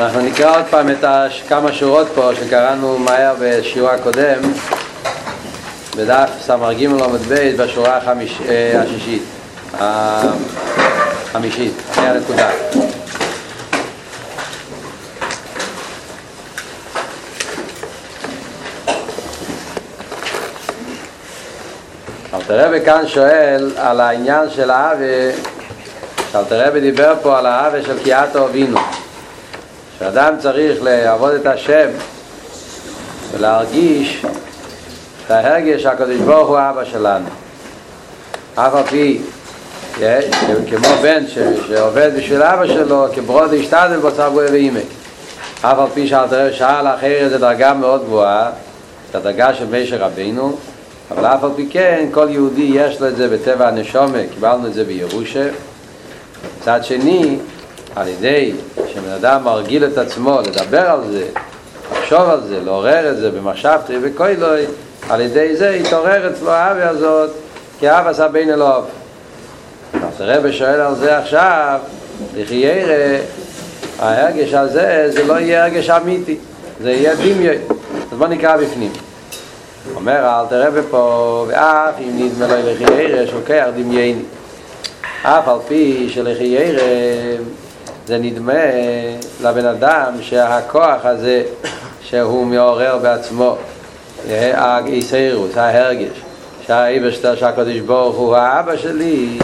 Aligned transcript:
אנחנו 0.00 0.20
נקרא 0.20 0.56
עוד 0.56 0.64
פעם 0.70 0.90
את. 0.90 1.04
כמה 1.48 1.72
שורות 1.72 2.06
פה 2.14 2.30
שקראנו 2.34 2.98
מהר 2.98 3.34
בשיעור 3.40 3.90
הקודם 3.90 4.52
בדף 5.96 6.30
סמ"ג 6.40 6.84
עמוד 6.84 7.20
ב' 7.28 7.56
בשורה 7.56 7.96
החמיש... 7.96 8.38
אה, 8.48 8.82
השישית 8.82 9.22
החמישית, 9.74 11.72
אחרי 11.90 12.06
הנקודה 12.06 12.50
אלתרבה 22.34 22.80
כאן 22.84 23.02
שואל 23.06 23.72
על 23.76 24.00
העניין 24.00 24.50
של 24.50 24.70
האווה 24.70 25.30
אלתרבה 26.34 26.80
דיבר 26.80 27.14
פה 27.22 27.38
על 27.38 27.46
האווה 27.46 27.82
של 27.82 28.02
קיאטו 28.04 28.46
אבינו 28.46 28.78
שאדם 30.00 30.34
צריך 30.38 30.78
לעבוד 30.82 31.34
את 31.34 31.46
השם 31.46 31.88
ולהרגיש 33.32 34.24
את 35.26 35.30
ההרגש 35.30 35.82
שהקדוש 35.82 36.16
ברוך 36.16 36.48
הוא 36.48 36.58
אבא 36.58 36.84
שלנו. 36.84 37.28
אף 38.54 38.74
על 38.74 38.82
פי 38.82 39.20
כמו 40.70 40.88
בן 41.02 41.24
שעובד 41.68 42.10
בשביל 42.16 42.42
אבא 42.42 42.66
שלו 42.66 43.06
כברוד 43.14 43.54
השתדל 43.54 43.96
בצר 43.96 44.30
בו 44.30 44.36
ואימק 44.36 44.82
אף 45.62 45.78
על 45.78 45.86
פי 45.94 46.08
שאל 46.52 46.86
אחרת 46.86 47.30
זה 47.30 47.38
דרגה 47.38 47.74
מאוד 47.74 48.04
גבוהה 48.04 48.50
את 49.10 49.14
הדרגה 49.14 49.54
של 49.54 49.66
משה 49.66 49.96
רבינו 49.96 50.56
אבל 51.10 51.26
אף 51.26 51.44
על 51.44 51.50
פי 51.56 51.68
כן 51.70 52.08
כל 52.10 52.26
יהודי 52.30 52.70
יש 52.74 53.00
לו 53.00 53.08
את 53.08 53.16
זה 53.16 53.28
בטבע 53.28 53.68
הנשומה 53.68 54.18
קיבלנו 54.34 54.66
את 54.66 54.74
זה 54.74 54.84
בירושה. 54.84 55.48
מצד 56.60 56.84
שני 56.84 57.38
על 57.96 58.08
ידי 58.08 58.52
שבן 58.94 59.10
אדם 59.10 59.44
מרגיל 59.44 59.84
את 59.84 59.98
עצמו 59.98 60.40
לדבר 60.40 60.90
על 60.90 61.00
זה 61.12 61.24
לחשוב 61.92 62.30
על 62.30 62.40
זה, 62.40 62.60
לעורר 62.64 63.10
את 63.10 63.16
זה 63.16 63.30
במחשבתי 63.30 63.96
וכוילוי 64.02 64.64
על 65.08 65.20
ידי 65.20 65.56
זה 65.56 65.70
התעורר 65.70 66.30
אצלו 66.30 66.50
האבי 66.50 66.82
הזאת 66.82 67.30
כי 67.78 67.88
האב 67.88 68.06
עשה 68.06 68.28
בין 68.28 68.50
אלוהב 68.50 68.84
אז 69.94 70.20
הרב 70.20 70.50
שואל 70.50 70.80
על 70.80 70.94
זה 70.94 71.18
עכשיו 71.18 71.80
לכי 72.36 72.54
ירא 72.54 73.18
ההרגש 73.98 74.54
הזה 74.54 75.10
זה 75.12 75.24
לא 75.24 75.40
יהיה 75.40 75.64
הרגש 75.64 75.90
אמיתי 75.90 76.36
זה 76.82 76.90
יהיה 76.90 77.14
דמיון. 77.14 77.56
אז 78.12 78.18
בוא 78.18 78.26
נקרא 78.26 78.56
בפנים. 78.56 78.92
אומר 79.94 80.40
אל 80.40 80.46
תראה 80.48 80.82
פה 80.90 81.44
ואף 81.48 81.94
אם 82.00 82.10
נדמה 82.18 82.46
לו 82.46 82.72
לכי 82.72 82.84
ירא 82.84 83.26
שוקח 83.26 83.66
דמייני. 83.76 84.22
אף 85.22 85.48
על 85.48 85.58
פי 85.68 86.08
שלכי 86.10 86.44
ירא 86.44 86.82
זה 88.10 88.18
נדמה 88.18 88.62
לבן 89.42 89.66
אדם 89.66 90.12
שהכוח 90.20 91.04
הזה 91.04 91.42
שהוא 92.02 92.46
מעורר 92.46 92.98
בעצמו 93.02 93.56
הישרוס, 94.28 95.56
ההרגש 95.56 96.20
שהאיברשטר 96.66 97.36
שהקדוש 97.36 97.78
ברוך 97.78 98.16
הוא 98.16 98.36
האבא 98.36 98.76
שלי 98.76 99.38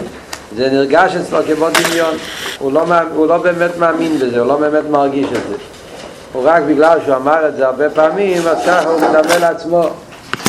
זה 0.55 0.69
נרגש 0.69 1.15
אצלו 1.15 1.39
כמו 1.43 1.67
דמיון. 1.69 2.17
הוא 2.59 2.71
לא, 2.71 2.83
הוא 3.15 3.27
לא 3.27 3.37
באמת 3.37 3.77
מאמין 3.77 4.19
בזה, 4.19 4.39
הוא 4.39 4.47
לא 4.47 4.55
באמת 4.55 4.83
מרגיש 4.89 5.27
את 5.27 5.49
זה. 5.49 5.55
הוא 6.33 6.43
רק 6.45 6.63
בגלל 6.63 6.99
שהוא 7.05 7.15
אמר 7.15 7.47
את 7.47 7.55
זה 7.55 7.65
הרבה 7.65 7.89
פעמים 7.89 8.47
אז 8.47 8.57
ככה 8.65 8.89
הוא 8.89 9.01
מדמה 9.01 9.37
לעצמו. 9.39 9.89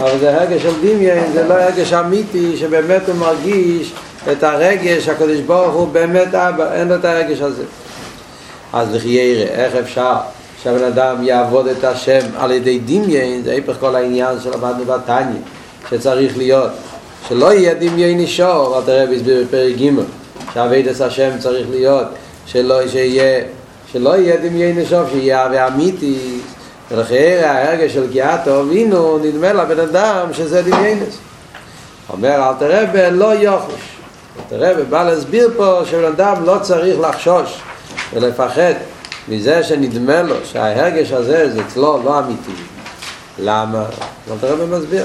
אבל 0.01 0.19
זה 0.21 0.37
הרגש 0.37 0.63
של 0.63 0.75
דמיון, 0.83 1.33
זה 1.33 1.49
לא 1.49 1.55
הרגש 1.55 1.93
אמיתי 1.93 2.57
שבאמת 2.57 3.09
הוא 3.09 3.17
מרגיש 3.17 3.93
את 4.33 4.43
הרגש, 4.43 5.09
הקדוש 5.09 5.41
ברוך 5.41 5.75
הוא 5.75 5.89
באמת 5.89 6.35
אבא, 6.35 6.73
אין 6.73 6.89
לו 6.89 6.95
את 6.95 7.05
הרגש 7.05 7.41
הזה 7.41 7.65
אז 8.79 9.05
ירא, 9.05 9.43
איך 9.43 9.75
אפשר 9.75 10.15
שהבן 10.63 10.85
אדם 10.85 11.23
יעבוד 11.23 11.67
את 11.67 11.85
השם 11.85 12.21
על 12.37 12.51
ידי 12.51 12.79
דמיין, 12.79 13.43
זה 13.43 13.53
היפך 13.53 13.75
כל 13.81 13.97
העניין 13.97 14.41
של 14.45 14.53
עבדנו 14.53 14.85
בתניא, 14.85 15.41
שצריך 15.91 16.37
להיות, 16.37 16.71
שלא 17.29 17.53
יהיה 17.53 17.75
דמיין 17.75 18.21
נשור, 18.21 18.81
אתה 18.85 18.93
רב 18.93 19.09
הסביר 19.13 19.45
בפרק 19.45 19.75
ג' 19.77 19.91
שעבד 20.55 20.87
את 20.87 21.01
השם 21.01 21.31
צריך 21.39 21.67
להיות, 21.71 22.07
שלא, 22.47 22.89
שיהיה, 22.89 23.45
שלא 23.93 24.17
יהיה 24.17 24.37
דמיין 24.37 24.79
נשור, 24.79 25.03
שיהיה 25.11 25.47
אבי 25.47 25.67
אמיתי, 25.67 26.41
ולכן 26.91 27.41
ההרגש 27.45 27.95
של 27.95 28.07
גיאטו 28.11 28.61
אבינו 28.61 29.19
נדמה 29.19 29.53
לבן 29.53 29.81
אדם 29.81 30.33
שזה 30.33 30.63
דמיינס. 30.63 31.19
אומר 32.11 32.49
אל 32.49 32.55
תרבה 32.59 33.11
לא 33.11 33.35
יוחש. 33.35 33.73
אל 34.53 34.59
תרבה 34.59 34.85
בא 34.85 35.03
להסביר 35.03 35.51
פה 35.57 35.81
שבן 35.91 36.05
אדם 36.05 36.45
לא 36.45 36.57
צריך 36.63 37.01
לחשוש 37.01 37.61
ולפחד 38.15 38.75
מזה 39.29 39.63
שנדמה 39.63 40.23
לו 40.23 40.37
שההרגש 40.45 41.13
הזה 41.13 41.53
זה 41.53 41.61
אצלו 41.69 42.03
לא 42.05 42.19
אמיתי. 42.19 42.63
למה? 43.39 43.85
אל 44.31 44.37
תרבה 44.41 44.79
מסביר. 44.79 45.05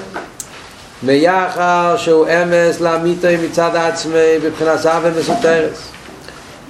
מיחר 1.03 1.96
שהוא 1.97 2.28
אמס 2.28 2.80
לאמיתי 2.80 3.38
מצד 3.38 3.75
עצמי 3.75 4.40
בבחינת 4.44 4.80
סבא 4.80 5.09
מסותרס. 5.19 5.88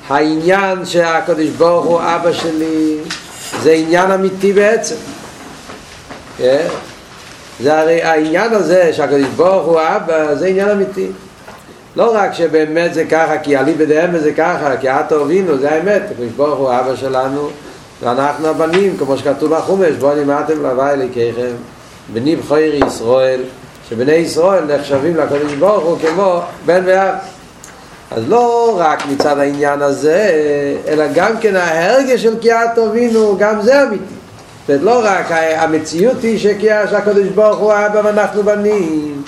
העניין 0.08 0.86
שהקדוש 0.86 1.50
ברוך 1.50 1.86
הוא 1.86 2.00
אבא 2.02 2.34
שלי 2.34 2.98
זה 3.62 3.72
עניין 3.72 4.12
אמיתי 4.12 4.54
בעצם. 4.54 4.96
זה 7.60 7.80
הרי 7.80 8.04
העניין 8.04 8.54
הזה 8.54 8.94
שהקדוש 8.94 9.28
ברוך 9.36 9.68
הוא 9.68 9.80
אבא 9.82 10.36
זה 10.36 10.48
עניין 10.48 10.70
אמיתי. 10.70 11.08
לא 11.96 12.16
רק 12.16 12.34
שבאמת 12.34 12.94
זה 12.94 13.06
ככה, 13.06 13.38
כי 13.38 13.56
עלי 13.56 13.74
בדאמה 13.74 14.20
זה 14.20 14.32
ככה, 14.32 14.78
כי 14.78 14.90
את 14.90 15.12
הובינו, 15.12 15.58
זה 15.58 15.72
האמת, 15.72 16.02
הקדוש 16.12 16.32
ברוך 16.36 16.60
הוא 16.60 16.70
אבא 16.70 16.96
שלנו, 16.96 17.50
ואנחנו 18.04 18.48
הבנים, 18.48 18.98
כמו 18.98 19.18
שכתוב 19.18 19.56
בחומש, 19.56 19.92
בואו 20.00 20.16
נמדתם 20.16 20.66
לבא 20.66 20.92
אליקיכם, 20.92 21.52
בני 22.14 22.36
בכיר 22.36 22.84
ישראל, 22.86 23.42
שבני 23.90 24.12
ישראל 24.12 24.64
נחשבים 24.76 25.18
לקדוש 25.18 25.54
ברוך 25.54 25.84
הוא 25.84 25.98
כמו 26.00 26.42
בן 26.66 26.84
ואב. 26.86 27.16
אז 28.12 28.24
לא 28.28 28.76
רק 28.78 29.06
מצד 29.06 29.40
העניין 29.40 29.82
הזה, 29.82 30.32
אלא 30.88 31.06
גם 31.16 31.38
כן 31.42 31.56
ההרגש 31.56 32.24
של 32.24 32.40
קיאת 32.40 32.78
אבינו, 32.78 33.36
גם 33.40 33.62
זה 33.62 33.84
אמיתי. 33.84 34.04
זאת 34.68 34.82
לא 34.82 35.02
רק 35.04 35.26
המציאות 35.32 36.22
היא 36.24 36.40
שקיע 36.40 36.88
שהקדוש 36.90 37.28
ברוך 37.28 37.60
הוא 37.60 37.74
אבא 37.74 38.02
ואנחנו 38.04 38.44
בנים, 38.44 39.24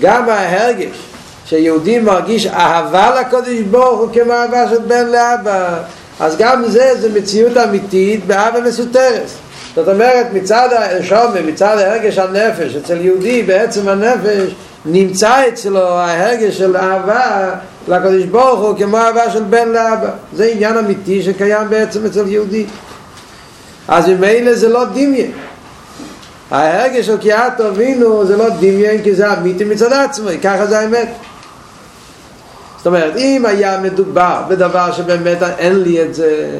גם 0.00 0.28
ההרגש 0.28 1.09
שיהודי 1.50 1.98
מרגיש 1.98 2.46
אהבה 2.46 3.20
לקדוש 3.20 3.60
ברוך 3.70 4.00
הוא 4.00 4.08
כמו 4.12 4.32
אהבה 4.32 4.68
של 4.70 4.78
בן 4.78 5.06
לאבא, 5.06 5.78
אז 6.20 6.36
גם 6.38 6.64
זה 6.66 6.92
זה 7.00 7.08
מציאות 7.20 7.56
אמיתית 7.56 8.26
באבא 8.26 8.60
מסותרס. 8.60 9.36
זאת 9.76 9.88
אומרת 9.88 10.26
מצד 10.32 10.68
השומם, 10.72 11.46
מצד 11.46 11.78
ההרגש 11.78 12.18
הנפש, 12.18 12.76
אצל 12.76 13.00
יהודי 13.00 13.42
בעצם 13.42 13.88
הנפש 13.88 14.54
נמצא 14.84 15.48
אצלו 15.48 15.80
ההרגש 15.80 16.58
של 16.58 16.76
אהבה 16.76 17.50
לקדוש 17.88 18.24
ברוך 18.24 18.60
הוא 18.60 18.78
כמו 18.78 18.98
אהבה 18.98 19.30
של 19.30 19.42
בן 19.42 19.68
לאבא. 19.68 20.10
זה 20.32 20.44
עניין 20.44 20.78
אמיתי 20.78 21.22
שקיים 21.22 21.68
בעצם 21.68 22.06
אצל 22.06 22.28
יהודי. 22.28 22.66
אז 23.88 24.08
ממילא 24.08 24.54
זה 24.54 24.68
לא 24.68 24.84
דמיין. 24.84 25.30
ההרגש 26.50 27.06
של 27.06 27.18
קיאת 27.18 27.60
אבינו 27.60 28.26
זה 28.26 28.36
לא 28.36 28.48
דמיין 28.48 29.02
כי 29.02 29.14
זה 29.14 29.32
אמיתי 29.32 29.64
מצד 29.64 29.92
עצמו, 29.92 30.28
ככה 30.42 30.66
זה 30.66 30.78
האמת. 30.78 31.08
זאת 32.80 32.86
אומרת, 32.86 33.16
אם 33.16 33.46
היה 33.46 33.80
מדובר 33.80 34.42
בדבר 34.48 34.92
שבאמת 34.92 35.42
אין 35.58 35.82
לי 35.82 36.02
את 36.02 36.14
זה, 36.14 36.50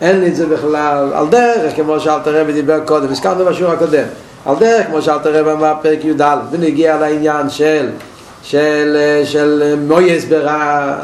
אין 0.00 0.20
לי 0.20 0.28
את 0.28 0.36
זה 0.36 0.46
בכלל, 0.46 1.08
על 1.14 1.26
דרך, 1.28 1.76
כמו 1.76 2.00
שאלת 2.00 2.26
הרבי 2.26 2.52
דיבר 2.52 2.80
קודם, 2.84 3.10
הזכרנו 3.10 3.44
בשיעור 3.44 3.72
הקודם, 3.72 4.04
על 4.46 4.54
דרך, 4.58 4.86
כמו 4.86 5.02
שאלת 5.02 5.26
הרבי 5.26 5.50
אמר 5.50 5.74
פרק 5.82 6.04
י"ד, 6.04 6.22
ונגיע 6.50 6.96
לעניין 6.96 7.50
של, 7.50 7.88
של, 8.42 8.96
של 9.24 9.74
מויס 9.86 10.24
ברע, 10.24 10.94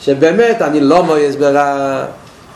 שבאמת 0.00 0.62
אני 0.62 0.80
לא 0.80 1.02
מויס 1.02 1.36
ברע, 1.36 2.04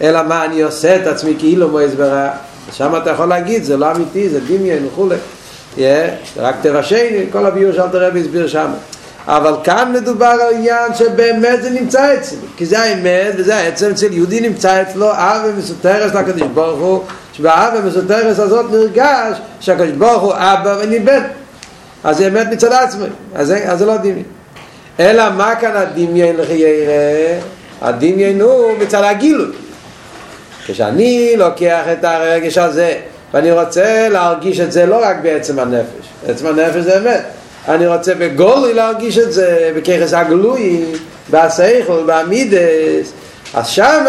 אלא 0.03 0.23
מה 0.23 0.45
אני 0.45 0.63
עושה 0.63 0.97
את 0.97 1.07
עצמי 1.07 1.35
כאילו 1.39 1.69
מויס 1.69 1.95
ברע, 1.95 2.31
שם 2.73 2.97
אתה 2.97 3.11
יכול 3.11 3.27
להגיד, 3.27 3.65
זה 3.65 3.77
לא 3.77 3.93
אמיתי, 3.93 4.29
זה 4.29 4.41
דמיין 4.41 4.87
וכולי, 4.87 5.17
yeah, 5.77 5.81
רק 6.37 6.55
תרשני, 6.63 7.27
כל 7.33 7.47
הביור 7.47 7.73
שאלת 7.73 7.95
הרבי 7.95 8.21
הסביר 8.21 8.47
שם. 8.47 8.71
אבל 9.31 9.55
כאן 9.65 9.93
מדובר 9.93 10.27
על 10.27 10.55
עניין 10.55 10.95
שבאמת 10.95 11.63
זה 11.63 11.71
נמצא 11.71 12.15
אצלי 12.15 12.39
כי 12.57 12.67
זה 12.67 12.79
האמת 12.79 13.33
וזה 13.37 13.57
העצם 13.57 13.91
אצל 13.91 14.13
יהודי 14.13 14.41
נמצא 14.41 14.83
אצלו 14.83 15.13
אב 15.13 15.43
ומסותרס 15.45 16.15
לקדוש 16.15 16.49
ברוך 16.55 16.81
הוא 16.81 17.03
שבאב 17.33 17.73
ומסותרס 17.77 18.39
הזאת 18.39 18.67
נרגש 18.71 19.37
שהקדוש 19.61 19.91
ברוך 19.91 20.23
הוא 20.23 20.33
אבא 20.37 20.77
וניבן 20.81 21.23
אז 22.05 22.17
זה 22.17 22.27
אמת 22.27 22.47
מצד 22.53 22.73
עצמי 22.73 23.07
אז 23.35 23.53
אז 23.65 23.79
זה 23.79 23.87
לא 23.87 23.97
דמיין. 23.97 24.23
אלא 25.01 25.31
מה 25.31 25.55
כאן 25.61 25.77
הדמיין 25.77 26.37
לכי 26.37 26.53
יראה 26.53 27.39
הדמיין 27.81 28.41
הוא 28.41 28.73
מצד 28.79 29.05
הגילוי. 29.05 29.53
כשאני 30.67 31.35
לוקח 31.37 31.83
את 31.93 32.05
הרגש 32.05 32.59
הזה 32.59 32.95
ואני 33.35 33.53
רוצה 33.53 34.09
להרגיש 34.09 34.61
את 34.61 34.73
זה 34.73 34.87
לא 34.87 35.05
רק 35.05 35.17
בעצם 35.23 35.59
הנפש 35.59 36.07
בעצם 36.27 36.47
הנפש 36.47 36.77
זה 36.77 36.99
אמת 36.99 37.23
אני 37.69 37.87
רוצה 37.87 38.15
בגולי 38.15 38.75
להרגיש 38.75 39.19
את 39.19 39.33
זה, 39.33 39.73
בככס 39.77 40.13
הגלוי, 40.13 40.85
בהסייכל, 41.31 42.03
בעמידס, 42.07 43.13
אז 43.55 43.67
שם 43.67 44.05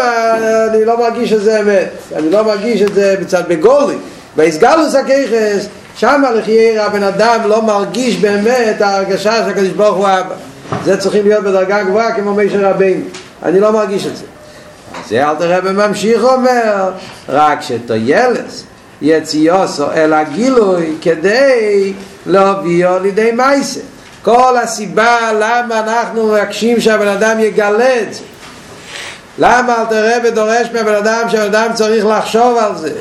אני 0.70 0.84
לא 0.84 0.98
מרגיש 0.98 1.32
את 1.32 1.42
זה 1.42 1.60
אמת, 1.60 1.88
אני 2.16 2.30
לא 2.30 2.44
מרגיש 2.44 2.82
את 2.82 2.94
זה 2.94 3.16
בצד 3.20 3.42
בגולי, 3.48 3.96
בהסגלוס 4.36 4.94
הכיכס, 4.94 5.66
שם 5.96 6.22
לחייר 6.34 6.82
הבן 6.82 7.02
אדם 7.02 7.40
לא 7.44 7.62
מרגיש 7.62 8.16
באמת 8.16 8.80
ההרגשה 8.80 9.36
של 9.36 9.50
הקדוש 9.50 9.68
ברוך 9.68 9.96
הוא 9.96 10.06
אבא. 10.06 10.34
זה 10.84 10.96
צריכים 10.96 11.24
להיות 11.24 11.44
בדרגה 11.44 11.82
גבוהה 11.82 12.12
כמו 12.12 12.34
מישר 12.34 12.70
רבינו, 12.70 13.04
אני 13.42 13.60
לא 13.60 13.72
מרגיש 13.72 14.06
את 14.06 14.16
זה. 14.16 14.24
זה 15.08 15.28
אל 15.28 15.34
תראה 15.34 15.60
בממשיך 15.60 16.22
אומר, 16.24 16.90
רק 17.28 17.62
שטוילס 17.62 18.64
יציוסו 19.02 19.92
אל 19.92 20.12
הגילוי 20.12 20.92
כדי 21.02 21.92
להביאו 22.26 22.98
לידי 22.98 23.30
מייסה. 23.32 23.80
כל 24.22 24.56
הסיבה 24.62 25.32
למה 25.40 25.80
אנחנו 25.80 26.26
מבקשים 26.26 26.80
שהבן 26.80 27.08
אדם 27.08 27.40
יגלה 27.40 28.00
את 28.00 28.14
זה. 28.14 28.20
למה 29.38 29.80
אל 29.80 29.84
תראה 29.84 30.18
ודורש 30.24 30.68
מהבן 30.72 30.94
אדם 30.94 31.28
שהבן 31.28 31.44
אדם 31.44 31.70
צריך 31.74 32.06
לחשוב 32.06 32.58
על 32.58 32.76
זה 32.76 32.92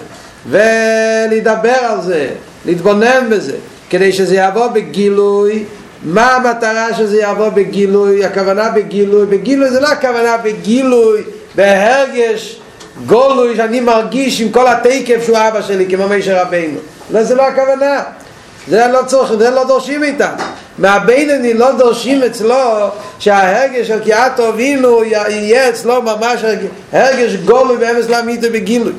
ולדבר 0.50 1.70
על 1.70 2.02
זה, 2.02 2.30
להתבונן 2.66 3.30
בזה 3.30 3.56
כדי 3.90 4.12
שזה 4.12 4.36
יבוא 4.36 4.68
בגילוי? 4.68 5.64
מה 6.04 6.36
המטרה 6.36 6.94
שזה 6.94 7.22
יבוא 7.22 7.50
בגילוי, 7.50 8.26
הכוונה 8.26 8.70
בגילוי, 8.70 9.26
בגילוי 9.26 9.70
זה 9.70 9.80
לא 9.80 9.88
הכוונה 9.88 10.38
בגילוי, 10.38 11.22
בהרגש 11.56 12.61
גולוי 13.06 13.56
שאני 13.56 13.80
מרגיש 13.80 14.42
עם 14.42 14.52
כל 14.52 14.68
התקף 14.68 15.24
שהוא 15.26 15.38
אבא 15.38 15.62
שלי 15.62 15.86
כמו 15.90 16.08
מישר 16.08 16.42
רבינו. 16.42 16.80
לא 17.12 17.24
זה 17.24 17.36
לא 17.36 17.48
הכוונה. 17.48 18.04
זה 18.68 18.88
לא 18.88 19.00
צורך, 19.08 19.34
זה 19.34 19.50
לא 19.50 19.64
דורשים 19.68 20.04
איתם 20.04 20.32
מהבינני 20.78 21.54
לא 21.54 21.72
דורשים 21.72 22.24
אצלו 22.24 22.88
שההרגש 23.20 23.88
של 23.88 24.00
קיאת 24.00 24.40
אבינו 24.40 25.04
יהיה 25.04 25.70
אצלו 25.70 26.02
ממש 26.02 26.46
הרגש 26.94 27.36
גולוי 27.36 27.78
באמס 27.78 28.10
להמיתו 28.10 28.48
בגילוי. 28.54 28.94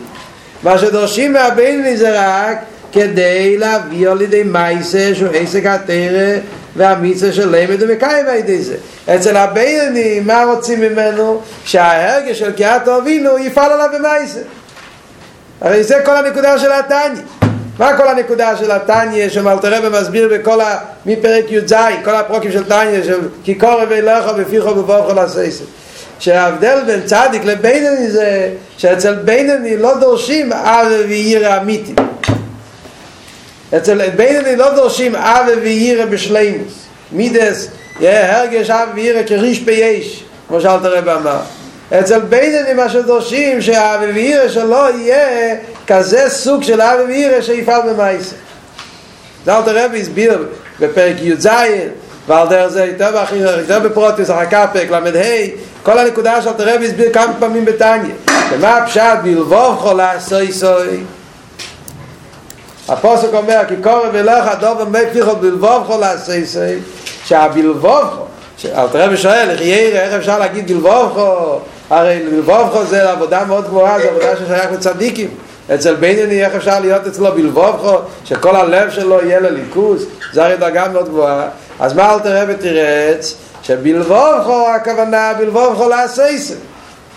מה 0.63 0.79
שדורשים 0.79 1.33
מהבינני 1.33 1.97
זה 1.97 2.11
רק 2.15 2.59
כדי 2.93 3.59
להביא 3.59 4.09
על 4.09 4.23
ידי 4.23 4.43
מייסה 4.43 5.11
שהוא 5.15 5.29
עסק 5.35 5.67
התרא 5.67 6.39
והמיצה 6.77 7.33
של 7.33 7.51
לימד 7.51 7.83
ומקיים 7.83 8.27
על 8.27 8.57
זה. 8.61 8.77
אצל 9.15 9.37
הבינני 9.37 10.21
מה 10.21 10.45
רוצים 10.45 10.81
ממנו? 10.81 11.41
שההרגש 11.65 12.39
של 12.39 12.53
קיאת 12.53 12.89
אבינו 12.89 13.39
יפעל 13.39 13.73
עליו 13.73 13.89
במייסה 13.95 14.41
הרי 15.61 15.85
זה 15.85 16.01
כל 16.05 16.17
הנקודה 16.17 16.59
של 16.59 16.73
התניא. 16.73 17.23
מה 17.79 17.97
כל 17.97 18.09
הנקודה 18.09 18.57
של 18.57 18.71
התניא? 18.71 19.29
שמלתר 19.29 19.75
רבי 19.75 20.01
מסביר 20.01 20.29
בכל 20.33 20.61
ה... 20.61 20.79
מפרק 21.07 21.45
י"ז, 21.49 21.75
כל 22.05 22.15
הפרוקים 22.15 22.53
של 22.53 22.65
תניא 22.65 23.03
של 23.05 23.19
כי 23.45 23.55
קורא 23.55 23.85
ואילך 23.89 24.25
ופיך 24.37 24.67
ובבוכו 24.67 25.15
לעשייסת 25.15 25.65
שההבדל 26.19 26.79
בין 26.87 27.01
צדיק 27.05 27.45
לבינני 27.45 28.11
זה 28.11 28.51
שאצל 28.79 29.15
בינני 29.15 29.77
לא 29.77 29.99
דורשים 29.99 30.53
אב 30.53 30.87
וירא 31.09 31.61
אמיתי 31.61 31.95
אצל 33.77 34.11
בינני 34.11 34.57
לא 34.57 34.75
דורשים 34.75 35.17
אב 35.17 35.47
וירא 35.63 36.05
בשלימוס 36.05 36.73
מידס 37.13 37.69
יהיה 38.01 38.39
הרגש 38.39 38.71
אב 38.71 38.89
וירא 38.95 39.23
כריש 39.27 39.63
פייש 39.65 40.25
כמו 40.49 40.61
שאלתר 40.61 40.99
רבי 40.99 41.13
אמר 41.13 41.41
אצל 42.01 42.21
בינני 42.21 42.75
מה 42.75 42.89
שדורשים 42.89 43.63
שהאב 43.63 44.01
וירא 44.15 44.49
שלו 44.49 44.85
יהיה 44.99 45.57
כזה 45.87 46.31
סוג 46.31 46.63
של 46.63 46.81
אבי 46.81 47.03
וירא 47.03 47.41
שיפעל 47.41 47.81
במייסה. 47.93 48.35
זה 49.45 49.57
אל 49.57 49.63
תראה 49.63 49.87
והסביר 49.93 50.47
בפרק 50.81 51.17
י"ז 51.21 51.49
ועל 52.27 52.49
דרך 52.49 52.69
זה 52.69 52.85
יותר 52.85 53.23
בכי, 53.23 53.37
יותר 53.37 53.79
בפרוטיס, 53.81 54.31
אחר 54.31 54.47
כך 54.51 54.67
פרק 54.73 54.91
ל"ה, 54.91 55.47
כל 55.83 55.99
הנקודה 55.99 56.43
של 56.43 56.53
תראה 56.53 56.77
והסביר 56.81 57.13
כמה 57.13 57.33
פעמים 57.39 57.65
בתניא. 57.65 58.13
ומה 58.51 58.77
הפשט 58.77 59.19
בלבוב 59.23 59.77
חולה 59.79 60.21
סוי 60.21 60.53
סוי? 60.53 61.05
הפוסק 62.89 63.35
אומר, 63.35 63.61
כי 63.69 63.75
קורא 63.83 64.09
ולך 64.13 64.47
הדובר 64.47 64.85
מי 64.85 64.99
פיכו 65.13 65.37
בלבוב 65.37 65.85
חולה 65.87 66.19
סוי 66.19 66.47
סוי, 66.47 66.79
שהבלבוב 67.25 67.83
חולה, 67.83 68.83
אל 68.83 68.89
תראה 68.89 69.07
ושואל, 69.11 69.51
איך 69.51 69.61
ירא, 69.61 69.99
איך 69.99 70.13
אפשר 70.13 70.39
להגיד 70.39 70.67
בלבוב 70.69 71.13
חולה? 71.13 71.59
הרי 71.91 72.23
בלבוב 72.31 72.69
חולה 72.73 72.85
זה 72.85 73.11
עבודה 73.11 73.45
מאוד 73.45 73.65
גבוהה, 73.65 73.99
זה 74.01 74.09
עבודה 74.09 74.37
ששייך 74.37 74.73
לצדיקים. 74.73 75.29
אצל 75.75 75.95
בינני 75.95 76.45
איך 76.45 76.55
אפשר 76.55 76.81
להיות 76.81 77.07
אצלו 77.07 77.33
בלבובכו 77.33 77.99
שכל 78.25 78.57
הלב 78.57 78.91
שלו 78.91 79.21
יהיה 79.25 79.41
לליכוז? 79.41 80.07
זה 80.33 80.45
הרי 80.45 80.57
דרגה 80.57 80.89
מאוד 80.89 81.09
גבוהה. 81.09 81.49
אז 81.81 81.93
מה 81.93 82.15
אל 82.15 82.19
תראה 82.19 82.45
ותירץ 82.49 83.35
שבלבובכו 83.63 84.69
הכוונה 84.69 85.33
בלבובכו 85.39 85.89
לעשייסם 85.89 86.55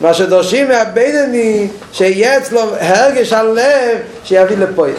מה 0.01 0.13
שדורשים 0.13 0.67
מהבינני 0.67 1.67
שיהיה 1.91 2.37
אצלו 2.37 2.61
הרגש 2.79 3.33
הלב 3.33 3.97
שיביא 4.23 4.57
לפועל 4.57 4.91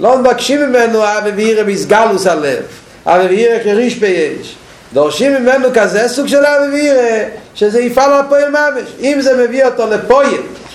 לא 0.00 0.18
מבקשים 0.18 0.68
ממנו 0.68 1.04
אבי 1.04 1.30
וירא 1.30 1.62
בסגלוס 1.62 2.26
הלב 2.26 2.62
אבי 3.06 3.26
וירא 3.26 3.62
כריש 3.64 3.98
פייש 3.98 4.56
דורשים 4.92 5.34
ממנו 5.34 5.68
כזה 5.74 6.08
סוג 6.08 6.26
של 6.26 6.44
אבי 6.44 6.66
וירא 6.72 7.24
שזה 7.54 7.80
יפעל 7.80 8.12
על 8.12 8.20
הפועל 8.20 8.50
ממש 8.50 8.88
אם 9.00 9.18
זה 9.20 9.36
מביא 9.36 9.64
אותו 9.64 9.86
לפועל 9.86 10.26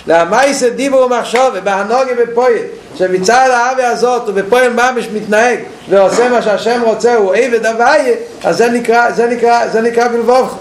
למייס 0.06 0.62
דיבור 0.62 1.00
ומחשוב 1.02 1.50
ובהנוגה 1.54 2.14
בפועל 2.22 2.52
שמצד 2.98 3.48
האבי 3.52 3.82
הזאת 3.82 4.28
הוא 4.28 4.34
בפועל 4.34 4.72
ממש 4.72 5.08
מתנהג 5.14 5.58
ועושה 5.88 6.28
מה 6.28 6.42
שהשם 6.42 6.80
רוצה 6.84 7.14
הוא 7.14 7.34
עבד 7.34 7.66
הוויה 7.66 8.14
אז 8.44 8.56
זה 8.56 8.68
נקרא, 8.68 9.12
זה 9.12 9.26
נקרא, 9.26 9.68
זה 9.68 9.80
נקרא 9.80 10.08
בלבובך. 10.08 10.54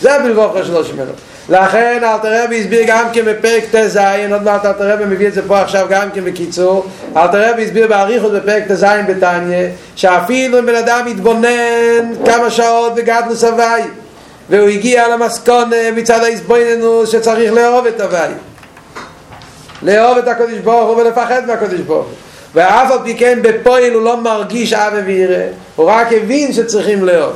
זה 0.00 0.18
בלבובך 0.18 0.66
שלו 0.66 0.84
שמנו 0.84 1.12
לכן 1.48 2.00
אל 2.04 2.18
תראה 2.18 2.44
הסביר 2.44 2.82
גם 2.86 3.06
כן 3.12 3.24
בפרק 3.24 3.64
ט"ז 3.70 3.98
עוד 4.32 4.42
מעט 4.42 4.64
אל 4.64 4.72
תראה 4.72 5.06
מביא 5.06 5.28
את 5.28 5.34
זה 5.34 5.42
פה 5.48 5.60
עכשיו 5.60 5.86
גם 5.90 6.10
כן 6.14 6.24
בקיצור 6.24 6.86
אל 7.16 7.26
תראה 7.26 7.62
הסביר 7.62 7.86
באריכות 7.86 8.32
בפרק 8.32 8.62
ט"ז 8.68 8.86
בתניא 9.08 9.68
שאפילו 9.96 10.58
אם 10.58 10.66
בן 10.66 10.74
אדם 10.74 11.08
יתבונן 11.08 12.14
כמה 12.26 12.50
שעות 12.50 12.94
בגדלוס 12.94 13.44
הוויה 13.44 13.86
והוא 14.50 14.68
הגיע 14.68 15.08
למסכון 15.08 15.70
מצד 15.96 16.24
ההסבויננו 16.24 17.06
שצריך 17.06 17.52
לאהוב 17.52 17.86
את 17.86 18.00
הוואי. 18.00 18.28
לאהוב 19.82 20.18
את 20.18 20.28
הקודש 20.28 20.58
ברוך 20.58 20.88
הוא 20.88 20.96
ולפחד 20.96 21.46
מהקודש 21.46 21.80
ברוך 21.80 22.06
הוא. 22.06 22.14
ואף 22.54 22.90
על 22.90 22.98
פי 23.04 23.16
כן 23.16 23.38
בפועל 23.42 23.92
הוא 23.92 24.02
לא 24.02 24.16
מרגיש 24.16 24.72
אבא 24.72 25.00
וירא 25.06 25.44
הוא 25.76 25.90
רק 25.90 26.06
הבין 26.12 26.52
שצריכים 26.52 27.04
לאהוב. 27.04 27.32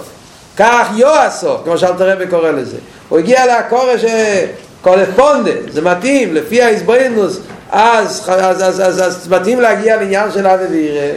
כך 0.56 0.88
יועסו 0.96 1.58
כמו 1.64 1.78
שאלת 1.78 2.00
הרבי 2.00 2.26
קורא 2.26 2.50
לזה 2.50 2.76
הוא 3.08 3.18
הגיע 3.18 3.46
להקורא 3.46 3.92
שקולפונדה 3.96 5.50
זה 5.70 5.82
מתאים 5.82 6.34
לפי 6.34 6.62
ההסבוינוס 6.62 7.40
אז, 7.70 8.22
אז, 8.28 8.62
אז, 8.62 8.80
אז, 8.80 9.02
אז 9.06 9.28
מתאים 9.28 9.60
להגיע 9.60 9.96
לעניין 9.96 10.32
של 10.32 10.46
אבא 10.46 10.64
וירא 10.70 11.12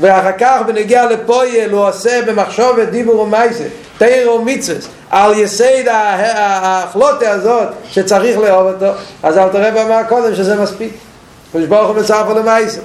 ואחר 0.00 0.32
כך 0.38 0.60
בנגיע 0.66 1.06
לפועל 1.06 1.70
הוא 1.70 1.88
עושה 1.88 2.22
במחשבת 2.26 2.88
דיבור 2.88 3.20
ומייסה 3.20 3.64
תאיר 3.98 4.32
ומצווס 4.32 4.88
על 5.10 5.38
יסד 5.38 5.88
ההחלוטה 5.88 7.30
הזאת 7.30 7.68
שצריך 7.90 8.38
לאהוב 8.38 8.66
אותו 8.66 8.92
אז 9.22 9.38
אל 9.38 9.48
תראה 9.48 9.70
במה 9.70 10.04
קודם 10.04 10.34
שזה 10.34 10.56
מספיק. 10.56 10.92
ושברוך 11.54 11.88
הוא 11.88 11.96
מצרף 11.96 12.36
למייסה. 12.36 12.80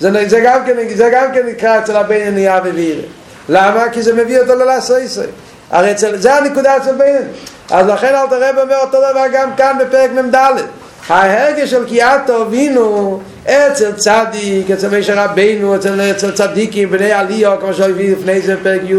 זה, 0.00 0.28
זה, 0.28 0.40
גם 0.40 0.60
כן, 0.66 0.76
זה 0.94 1.10
גם 1.12 1.26
כן 1.34 1.46
נקרא 1.46 1.78
אצל 1.78 1.96
הבן 1.96 2.34
נהיה 2.34 2.60
ווירא 2.64 3.02
למה? 3.48 3.88
כי 3.92 4.02
זה 4.02 4.14
מביא 4.14 4.40
אותו 4.40 4.54
ללעשו 4.54 4.98
ישראל. 4.98 5.28
הרי 5.70 5.92
אצל, 5.92 6.16
זה 6.16 6.34
הנקודה 6.34 6.76
אצל 6.76 6.94
בן 6.94 7.22
אז 7.70 7.86
לכן 7.86 8.14
אל 8.14 8.26
תראה 8.26 8.50
אומר 8.62 8.78
אותו 8.80 8.98
דבר 8.98 9.24
גם 9.32 9.50
כאן 9.56 9.78
בפרק 9.80 10.10
מ"ד 10.10 10.34
ההרגש 11.08 11.70
של 11.70 11.84
קיאטו 11.84 12.42
אבינו 12.42 13.20
אצל 13.46 13.92
צדיק, 13.92 14.70
אצל 14.70 14.88
מישר 14.88 15.14
רבינו, 15.16 15.76
אצל, 15.76 16.00
אצל 16.10 16.30
צדיקים, 16.30 16.90
בני 16.90 17.12
עליו, 17.12 17.56
כמו 17.60 17.74
שהביא 17.74 18.16
לפני 18.16 18.40
זה 18.40 18.56
פרק 18.62 18.80
י', 18.84 18.94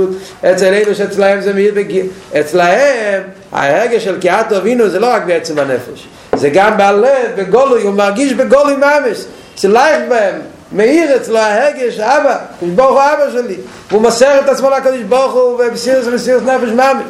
אצל 0.52 0.66
אלו 0.66 0.96
שאצלהם 0.96 1.42
זה 1.42 1.54
מאיר 1.54 1.74
בגיל, 1.76 2.06
אצלהם 2.40 3.24
ההרגש 3.52 4.04
של 4.04 4.20
קיאטו 4.20 4.58
אבינו 4.58 4.90
זה 4.90 5.00
לא 5.00 5.08
רק 5.14 5.24
בעצם 5.26 5.60
הנפש, 5.60 6.08
זה 6.36 6.50
גם 6.50 6.78
בלב, 6.78 7.32
בגולוי, 7.36 7.84
הוא 7.84 7.94
מרגיש 7.94 8.34
בגולוי 8.34 8.76
ממש, 8.76 9.18
זה 9.58 9.68
לייך 9.68 10.02
בהם, 10.10 10.36
מאיר 10.72 11.16
אצלו 11.16 11.38
ההרגש, 11.38 12.00
אבא, 12.00 12.38
ברוך 12.62 12.92
הוא 12.92 13.02
אבא 13.02 13.32
שלי, 13.32 13.56
והוא 13.92 14.02
מסר 14.02 14.40
את 14.40 14.50
עצמו 14.50 14.70
לקדוש 14.70 15.02
ברוך 15.02 15.34
הוא 15.34 15.64
ובסירס 15.68 16.08
ומסירס 16.08 16.42
נפש 16.42 16.70
ממש, 16.70 17.04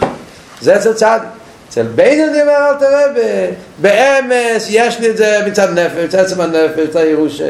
זה 0.61 0.75
אצל 0.75 0.93
צדיק. 0.93 1.36
אצל 1.77 1.87
בין 1.87 2.29
אומר 2.41 2.69
אל 2.69 2.75
תראה 2.79 3.03
באמס 3.77 4.67
יש 4.69 4.99
לי 4.99 5.09
את 5.09 5.17
זה 5.17 5.39
מצד 5.47 5.79
נפש, 5.79 6.03
מצד 6.05 6.19
עצם 6.19 6.41
הנפש, 6.41 6.79
מצד 6.89 6.99
הירוש 6.99 7.41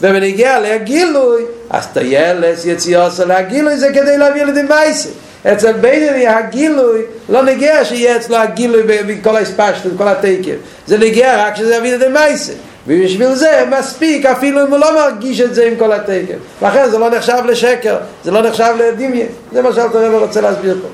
ובנגיע 0.00 0.60
לגילוי 0.60 1.42
אז 1.70 1.86
טיילס 1.86 2.66
יציאו 2.66 3.10
של 3.10 3.30
הגילוי 3.30 3.76
זה 3.76 3.88
כדי 3.92 4.18
להביא 4.18 4.44
לידי 4.44 4.62
מייסי 4.62 5.08
אצל 5.52 5.72
בין 5.72 6.08
אני 6.08 6.26
הגילוי 6.26 7.02
לא 7.28 7.42
נגיע 7.42 7.84
שיהיה 7.84 8.16
אצלו 8.16 8.36
הגילוי 8.36 8.82
בכל 8.82 9.36
ההספשטות, 9.36 9.92
בכל 9.92 10.08
התקף. 10.08 10.56
זה 10.86 10.98
נגיע 10.98 11.46
רק 11.46 11.56
שזה 11.56 11.74
יביא 11.74 11.92
לידי 11.92 12.08
מייסי 12.08 12.52
ובשביל 12.86 13.34
זה 13.34 13.64
מספיק 13.78 14.26
אפילו 14.26 14.66
אם 14.66 14.70
הוא 14.70 14.78
לא 14.78 14.94
מרגיש 14.94 15.40
את 15.40 15.54
זה 15.54 15.66
עם 15.66 15.76
כל 15.76 15.92
התקף. 15.92 16.36
לכן 16.62 16.90
זה 16.90 16.98
לא 16.98 17.10
נחשב 17.10 17.42
לשקר, 17.46 17.96
זה 18.24 18.30
לא 18.30 18.42
נחשב 18.42 18.74
לדמיין. 18.78 19.26
זה 19.52 19.62
מה 19.62 19.72
שאלת 19.72 19.94
הרב 19.94 20.22
רוצה 20.22 20.40
להסביר 20.40 20.78
פה 20.82 20.88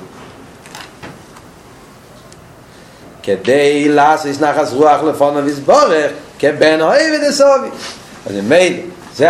כדי 3.25 3.89
לעשות 3.89 4.41
נחס 4.41 4.73
רוח 4.73 5.03
לפונו 5.03 5.45
ויסבורך 5.45 6.11
כבן 6.39 6.81
אוהב 6.81 7.13
את 7.15 7.29
הסובי. 7.29 7.69
אז 8.27 8.33
מייל 8.49 8.81
זה 9.17 9.29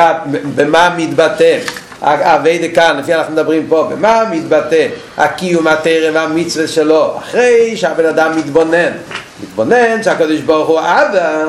במה 0.54 0.94
מתבטא? 0.96 1.58
אבי 2.02 2.70
כאן, 2.74 2.96
לפי 2.98 3.14
אנחנו 3.14 3.32
מדברים 3.32 3.66
פה, 3.68 3.88
במה 3.90 4.22
מתבטא 4.30 4.86
הקיום 5.16 5.66
התרם 5.66 6.14
והמצווה 6.14 6.68
שלו? 6.68 7.18
אחרי 7.18 7.76
שהבן 7.76 8.06
אדם 8.06 8.38
מתבונן. 8.38 8.92
מתבונן 9.42 10.02
שהקדוש 10.02 10.40
ברוך 10.40 10.68
הוא 10.68 10.80
אבא 10.80 11.44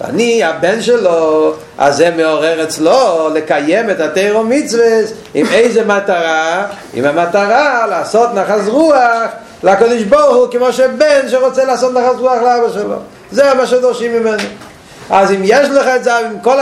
ואני 0.00 0.44
הבן 0.44 0.82
שלו, 0.82 1.52
אז 1.78 1.96
זה 1.96 2.10
מעורר 2.16 2.62
אצלו 2.62 3.28
לקיים 3.34 3.90
את 3.90 4.00
התרם 4.00 4.36
ומצווה 4.36 4.86
עם 5.34 5.46
איזה 5.52 5.84
מטרה? 5.84 6.66
עם 6.94 7.04
המטרה 7.04 7.86
לעשות 7.86 8.34
נחז 8.34 8.68
רוח 8.68 9.30
לקדוש 9.64 10.02
ברוך 10.02 10.36
הוא 10.36 10.46
כמו 10.50 10.72
שבן 10.72 11.28
שרוצה 11.28 11.64
לעשות 11.64 11.92
נחז 11.94 12.20
רוח 12.20 12.42
לאבא 12.42 12.72
שלו. 12.72 12.96
זה 13.30 13.54
מה 13.54 13.66
שדורשים 13.66 14.12
ממנו 14.12 14.42
אז 15.10 15.30
אם 15.30 15.40
יש 15.44 15.68
לך 15.68 15.86
את 15.96 16.04
זה 16.04 16.16
עם 16.16 16.40
כל 16.42 16.56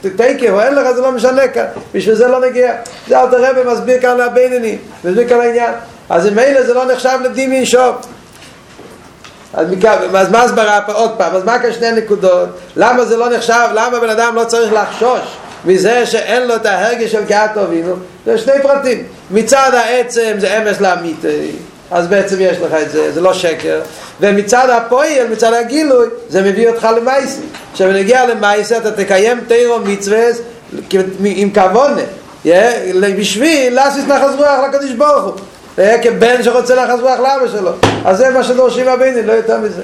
תקר 0.00 0.52
או 0.52 0.60
אין 0.60 0.74
לך 0.74 0.90
זה 0.90 1.00
לא 1.00 1.12
משנה 1.12 1.48
כאן 1.48 1.64
בשביל 1.94 2.14
זה 2.14 2.28
לא 2.28 2.40
נגיע 2.40 2.74
זה 3.08 3.20
אל 3.20 3.26
תראה 3.30 3.50
ומסביר 3.56 4.00
כאן 4.00 4.16
לבינני 4.16 4.78
מסביר 5.04 5.28
כאן 5.28 5.40
העניין. 5.40 5.72
אז 6.10 6.26
אם 6.26 6.38
אלה 6.38 6.62
זה 6.62 6.74
לא 6.74 6.92
נחשב 6.92 7.18
לדימי 7.24 7.66
שוב 7.66 7.94
אז, 9.54 9.70
מכאן, 9.70 9.96
אז 10.16 10.30
מה 10.30 10.42
הסברה 10.42 10.80
פה? 10.86 10.92
עוד 10.92 11.10
פעם 11.18 11.34
אז 11.34 11.44
מה 11.44 11.58
כאן 11.58 11.72
שני 11.72 11.92
נקודות? 11.92 12.48
למה 12.76 13.04
זה 13.04 13.16
לא 13.16 13.30
נחשב? 13.30 13.68
למה 13.74 14.00
בן 14.00 14.10
אדם 14.10 14.34
לא 14.34 14.44
צריך 14.44 14.72
לחשוש 14.72 15.20
מזה 15.64 16.06
שאין 16.06 16.46
לו 16.46 16.56
את 16.56 16.66
ההרגש 16.66 17.12
של 17.12 17.24
קהת 17.24 17.56
אבינו? 17.56 17.94
זה 18.26 18.38
שני 18.38 18.62
פרטים. 18.62 19.02
מצד 19.30 19.70
העצם 19.74 20.32
זה 20.38 20.58
אמס 20.58 20.80
לאמיתי 20.80 21.52
אז 21.90 22.06
בעצם 22.06 22.36
יש 22.40 22.58
לך 22.58 22.72
את 22.82 22.90
זה, 22.90 23.12
זה 23.12 23.20
לא 23.20 23.34
שקר. 23.34 23.80
ומצד 24.20 24.70
הפועל, 24.70 25.28
מצד 25.30 25.52
הגילוי 25.52 26.06
זה 26.28 26.42
מביא 26.42 26.68
אותך 26.68 26.88
למייסי. 26.96 27.40
כשנגיע 27.74 28.26
למייסי 28.26 28.76
אתה 28.76 28.92
תקיים 28.92 29.40
תירו 29.48 29.78
מצווה 29.78 30.22
עם 31.24 31.50
כבונה 31.50 32.02
בשביל 33.18 33.74
להסיס 33.74 34.04
נחס 34.04 34.30
רוח 34.36 34.58
לקדוש 34.68 34.90
ברוך 34.90 35.24
הוא. 35.24 35.86
כבן 36.02 36.42
שרוצה 36.42 36.84
נחס 36.84 37.00
רוח 37.00 37.20
לאבא 37.20 37.48
שלו. 37.52 37.70
אז 38.04 38.18
זה 38.18 38.30
מה 38.30 38.44
שדורשים 38.44 38.88
הבינים, 38.88 39.26
לא 39.26 39.32
יותר 39.32 39.58
מזה. 39.58 39.82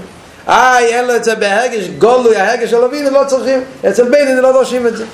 איי, 0.49 0.85
אין 0.85 1.05
לו 1.05 1.17
את 1.17 1.25
זה 1.25 1.35
בהרגש 1.35 1.89
גולוי, 1.99 2.37
ההרגש 2.37 2.71
של 2.71 2.85
הבינים 2.85 3.15
לא 3.15 3.23
צריכים. 3.27 3.61
אצל 3.89 4.09
בינים 4.09 4.37
לא 4.37 4.53
דורשים 4.53 4.87
את 4.87 4.97
זה 4.97 5.05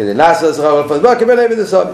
כדי 0.00 0.14
לעשות 0.14 0.54
זכר 0.54 0.74
ולפסבור 0.74 1.14
כבן 1.14 1.38
עבד 1.38 1.58
הסובי 1.58 1.90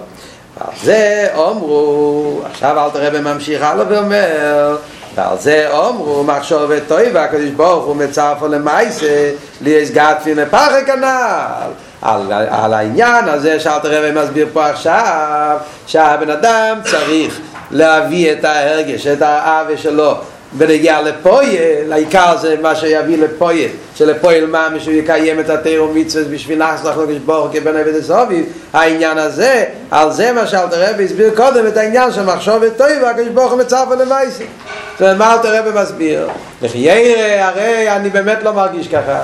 ועל 0.57 0.75
זה 0.83 1.29
אומרו 1.35 2.41
עכשיו 2.51 2.85
אל 2.85 2.91
תראה 2.91 3.21
ממשיך 3.21 3.63
הלאה 3.63 3.85
ואומר 3.89 4.77
ועל 5.15 5.39
זה 5.39 5.67
אומרו 5.71 6.25
מחשוב 6.25 6.63
וטוי 6.69 7.11
והקדוש 7.13 7.51
ברוך 7.51 7.85
הוא 7.85 7.97
מצרפו 7.97 8.49
למייסה 8.49 9.31
ליש 9.61 9.91
גטפי 9.91 10.35
לפחי 10.35 10.85
כנל 10.87 11.71
על, 12.03 12.33
על 12.51 12.75
העניין 12.75 13.29
הזה 13.29 13.61
שאל 13.61 13.79
תראה 13.79 14.11
ומסביר 14.11 14.49
פה 14.53 14.67
עכשיו 14.67 15.57
שהבן 15.87 16.31
אדם 16.31 16.79
צריך 16.85 17.41
להביא 17.71 18.33
את 18.33 18.45
ההרגש, 18.45 19.07
את 19.07 19.23
האווה 19.23 19.77
שלו 19.77 20.15
ונגיע 20.59 21.03
לפויל, 21.03 21.93
העיקר 21.93 22.37
זה 22.41 22.57
מה 22.63 22.75
שיביא 22.75 23.19
לפויל, 23.19 23.69
שלפויל 23.95 24.47
מה 24.47 24.69
מישהו 24.69 24.93
יקיים 24.93 25.41
את 25.41 25.51
התירו 25.51 25.89
מצווה 25.95 26.25
בשביל 26.25 26.59
נחסך 26.59 26.97
לקדוש 27.03 27.19
ברוך 27.19 27.49
כבן 27.53 27.77
עבד 27.77 27.95
הסוביב, 27.95 28.45
העניין 28.73 29.19
הזה, 29.19 29.65
על 29.91 30.13
זה 30.13 30.33
מה 30.33 30.47
שאלתר 30.47 30.91
רבי 30.91 31.05
הסביר 31.05 31.31
קודם 31.37 31.67
את 31.67 31.77
העניין 31.77 32.13
של 32.13 32.25
מחשוב 32.25 32.55
וטוי 32.61 33.03
והקדוש 33.03 33.29
ברוך 33.29 33.53
הוא 33.53 33.61
מצרף 33.61 33.89
למייסי. 34.01 34.45
זאת 34.93 35.03
אומרת, 35.03 35.17
מה 35.17 35.35
אלתר 35.35 35.59
רבי 35.59 35.81
מסביר? 35.81 36.29
לחיירה, 36.63 37.49
הרי 37.49 37.91
אני 37.91 38.11
באמת 38.11 38.43
לא 38.43 38.53
מרגיש 38.53 38.89
ככה. 38.89 39.21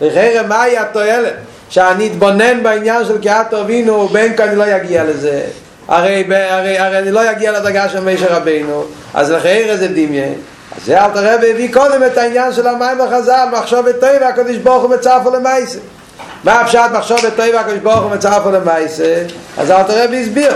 לחיירה, 0.00 0.46
מהי 0.46 0.78
התועלת? 0.78 1.34
שאני 1.70 2.06
אתבונן 2.06 2.62
בעניין 2.62 3.04
של 3.04 3.22
קהת 3.22 3.54
אבינו, 3.54 4.08
בין 4.08 4.36
כה 4.36 4.44
אני 4.44 4.56
לא 4.56 4.76
אגיע 4.76 5.04
לזה. 5.04 5.42
הרי, 5.88 6.24
הרי, 6.30 6.78
הרי 6.78 6.98
אני 6.98 7.10
לא 7.10 7.30
אגיע 7.30 7.52
לדרגה 7.52 7.88
של 7.88 8.00
מישר 8.00 8.26
רבינו, 8.30 8.84
אז 9.14 9.30
לחיירה 9.30 9.76
זה 9.76 9.88
דמיין. 9.88 10.34
אז 10.76 10.84
זה 10.84 11.04
אל 11.04 11.10
תראה 11.10 11.36
והביא 11.42 11.72
קודם 11.72 12.04
את 12.04 12.18
העניין 12.18 12.52
של 12.52 12.66
המים 12.66 13.00
החז"ל, 13.00 13.48
מחשוב 13.52 13.86
את 13.86 14.00
טוב 14.00 14.10
והקדוש 14.20 14.56
ברוך 14.56 14.82
הוא 14.82 14.90
מצרפו 14.90 15.30
למייסה. 15.30 15.78
מה 16.44 16.60
הפשט 16.60 16.90
מחשוב 16.92 17.18
את 17.26 17.36
טוב 17.36 17.46
והקדוש 17.54 17.78
ברוך 17.78 18.02
הוא 18.02 18.10
מצרפו 18.10 18.50
למייסה? 18.50 19.22
אז 19.58 19.70
אל 19.70 19.82
תראה 19.82 20.06
והסביר. 20.10 20.52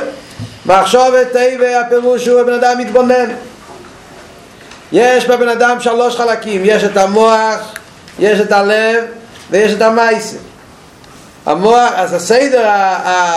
מחשוב 0.67 1.15
את 1.15 1.33
טוב 1.33 1.63
הפירוש 1.63 2.29
הוא 2.29 2.43
בן 2.43 2.53
אדם 2.53 2.79
מתבונן. 2.79 3.29
יש 4.93 5.27
בבן 5.27 5.49
אדם 5.49 5.81
שלוש 5.81 6.17
חלקים, 6.17 6.63
יש 6.65 6.85
את 6.85 6.97
המוח, 6.97 7.75
יש 8.19 8.41
את 8.41 8.53
הלב 8.53 9.05
ויש 9.51 9.73
את 9.73 9.83
המייסה. 9.83 10.37
המוח, 11.47 11.91
אז 11.97 12.15
הסדר, 12.15 12.69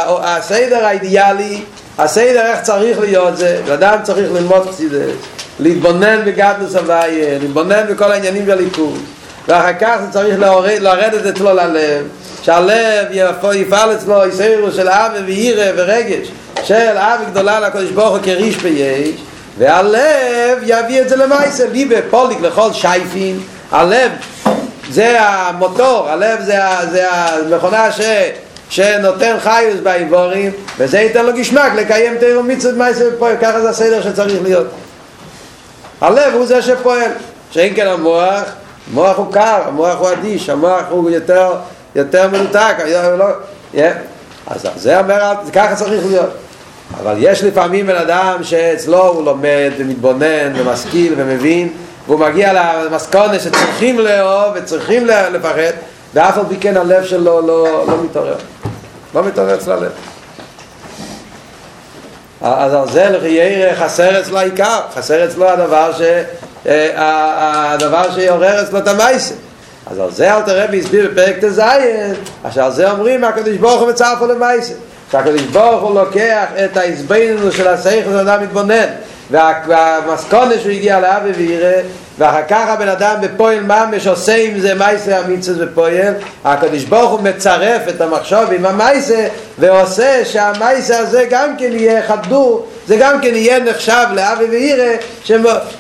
הסדר 0.08 0.86
האידיאלי, 0.86 1.62
הסדר 1.98 2.46
איך 2.46 2.62
צריך 2.62 3.00
להיות 3.00 3.38
זה, 3.38 3.62
בן 3.66 3.74
אדם 3.74 3.98
צריך 4.04 4.32
ללמוד 4.32 4.70
חסידס. 4.70 5.35
להתבונן 5.60 6.26
בגדלוס 6.26 6.76
הוויה, 6.76 7.40
להתבונן 7.40 7.84
בכל 7.90 8.12
העניינים 8.12 8.44
והליכוד 8.48 9.00
ואחר 9.48 9.74
כך 9.80 9.98
זה 10.06 10.12
צריך 10.12 10.40
להורד, 10.40 10.80
לרדת 10.80 11.26
אצלו 11.26 11.54
ללב 11.54 12.08
שהלב 12.42 13.06
יפעל 13.54 13.96
אצלו 13.96 14.28
יסיירו 14.28 14.72
של 14.72 14.90
אבי 14.90 15.20
ואירה 15.26 15.72
ורגש 15.76 16.28
של 16.64 16.98
אבי 16.98 17.26
גדולה 17.32 17.60
לקודש 17.60 17.90
הוא 17.96 18.18
כריש 18.24 18.58
ביש 18.58 19.16
והלב 19.58 20.60
יביא 20.64 21.02
את 21.02 21.10
זה 21.10 21.16
למעשה 21.16 21.68
ליבה 21.72 21.96
פוליק 22.10 22.42
לכל 22.42 22.74
שייפין 22.74 23.40
הלב 23.72 24.12
זה 24.92 25.22
המוטור, 25.22 26.10
הלב 26.10 26.42
זה, 26.42 26.58
זה 26.92 27.12
המכונה 27.12 27.92
ש... 27.92 28.02
שנותן 28.70 29.36
חיוס 29.40 29.80
באיבורים 29.84 30.52
וזה 30.78 31.00
ייתן 31.00 31.26
לו 31.26 31.34
גשמק 31.34 31.72
לקיים 31.76 32.18
תירו 32.18 32.44
מצוות 32.44 32.78
מייסר 32.78 33.06
ופועל 33.16 33.36
ככה 33.42 33.62
זה 33.62 33.70
הסדר 33.70 34.02
שצריך 34.02 34.44
להיות 34.44 34.68
הלב 36.02 36.34
הוא 36.34 36.46
זה 36.46 36.62
שפועל. 36.62 37.12
שאין 37.52 37.76
כן 37.76 37.88
המוח 37.88 38.44
המוח 38.92 39.18
הוא 39.18 39.34
קר, 39.34 39.62
המוח 39.68 40.00
הוא 40.00 40.12
אדיש 40.12 40.50
המוח 40.50 40.84
הוא 40.90 41.10
יותר, 41.10 41.54
יותר 41.96 42.28
מנותק 42.28 42.76
לא, 43.18 43.26
yeah. 43.74 43.78
אז 44.48 44.68
זה 44.76 45.00
אומר, 45.00 45.34
ככה 45.54 45.76
צריך 45.76 46.06
להיות. 46.06 46.30
אבל 47.02 47.16
יש 47.20 47.44
לפעמים 47.44 47.88
בן 47.88 47.96
אדם 47.96 48.44
שאצלו 48.44 49.08
הוא 49.08 49.26
לומד 49.26 49.72
ומתבונן 49.78 50.54
ומשכיל 50.56 51.14
ומבין 51.18 51.74
והוא 52.08 52.20
מגיע 52.20 52.54
למסכונה 52.54 53.40
שצריכים 53.40 54.00
לאהוב 54.00 54.54
וצריכים 54.56 55.06
לפחד 55.06 55.72
ואף 56.14 56.38
על 56.38 56.44
פי 56.50 56.56
כן 56.56 56.78
הלב 56.78 57.04
שלו 57.04 57.42
לא, 57.48 57.86
לא 57.88 58.04
מתעורר. 58.04 58.36
לא 59.16 59.24
מתעורר 59.24 59.56
אצל 59.56 59.72
הלב 59.72 59.92
אז 62.46 62.74
על 62.74 62.88
זה 62.92 63.10
לחיירה 63.10 63.76
חסר 63.76 64.20
אצלו 64.20 64.38
העיקר, 64.40 64.80
חסר 64.96 65.26
אצלו 65.26 65.50
הדבר 65.50 65.92
ש... 65.94 66.02
הדבר 66.96 68.12
שיעורר 68.16 68.62
אצלו 68.62 68.80
את 68.80 68.88
המייסה. 68.88 69.34
אז 69.92 70.00
על 70.00 70.12
זה 70.12 70.34
אל 70.34 70.42
תראה 70.42 70.66
והסביר 70.72 71.10
בפרק 71.12 71.36
ט"ז, 71.40 71.62
אשר 72.44 72.64
על 72.64 72.72
זה 72.72 72.92
אומרים 72.92 73.24
הקדוש 73.24 73.58
ברוך 73.58 73.82
הוא 73.82 73.90
מצרפו 73.90 74.26
למייסה. 74.26 74.74
שהקדוש 75.12 75.42
ברוך 75.42 75.82
הוא 75.82 75.96
לוקח 75.96 76.46
את 76.66 76.78
ההסביננו 76.78 77.52
של 77.52 77.68
השכל 77.68 78.10
של 78.10 78.18
אדם 78.18 78.44
מתבונן 78.44 78.88
והמסכונה 79.32 80.60
שהוא 80.60 80.72
הגיע 80.72 81.00
לאבי 81.00 81.32
ויראה 81.32 81.82
ואחר 82.18 82.42
כך 82.48 82.68
הבן 82.68 82.88
אדם 82.88 83.16
בפועל 83.22 83.60
ממש 83.60 84.08
עושה 84.08 84.36
עם 84.36 84.60
זה 84.60 84.74
מייסה 84.74 85.18
המצווה 85.18 85.66
בפועל 85.66 86.14
הקדוש 86.46 86.84
ברוך 86.84 87.12
הוא 87.12 87.20
מצרף 87.20 87.82
את 87.90 88.02
המחשוב 88.02 88.52
עם 88.52 88.66
המייסה 88.66 89.28
ועושה 89.60 90.26
שהמייסה 90.26 91.00
הזה 91.00 91.26
גם 91.30 91.58
כן 91.58 91.72
יהיה 91.72 92.02
חדור 92.08 92.68
זה 92.88 92.98
גם 93.00 93.22
כן 93.22 93.36
יהיה 93.36 93.60
נחשב 93.60 94.06
לאבי 94.14 94.46
ואירה 94.46 94.94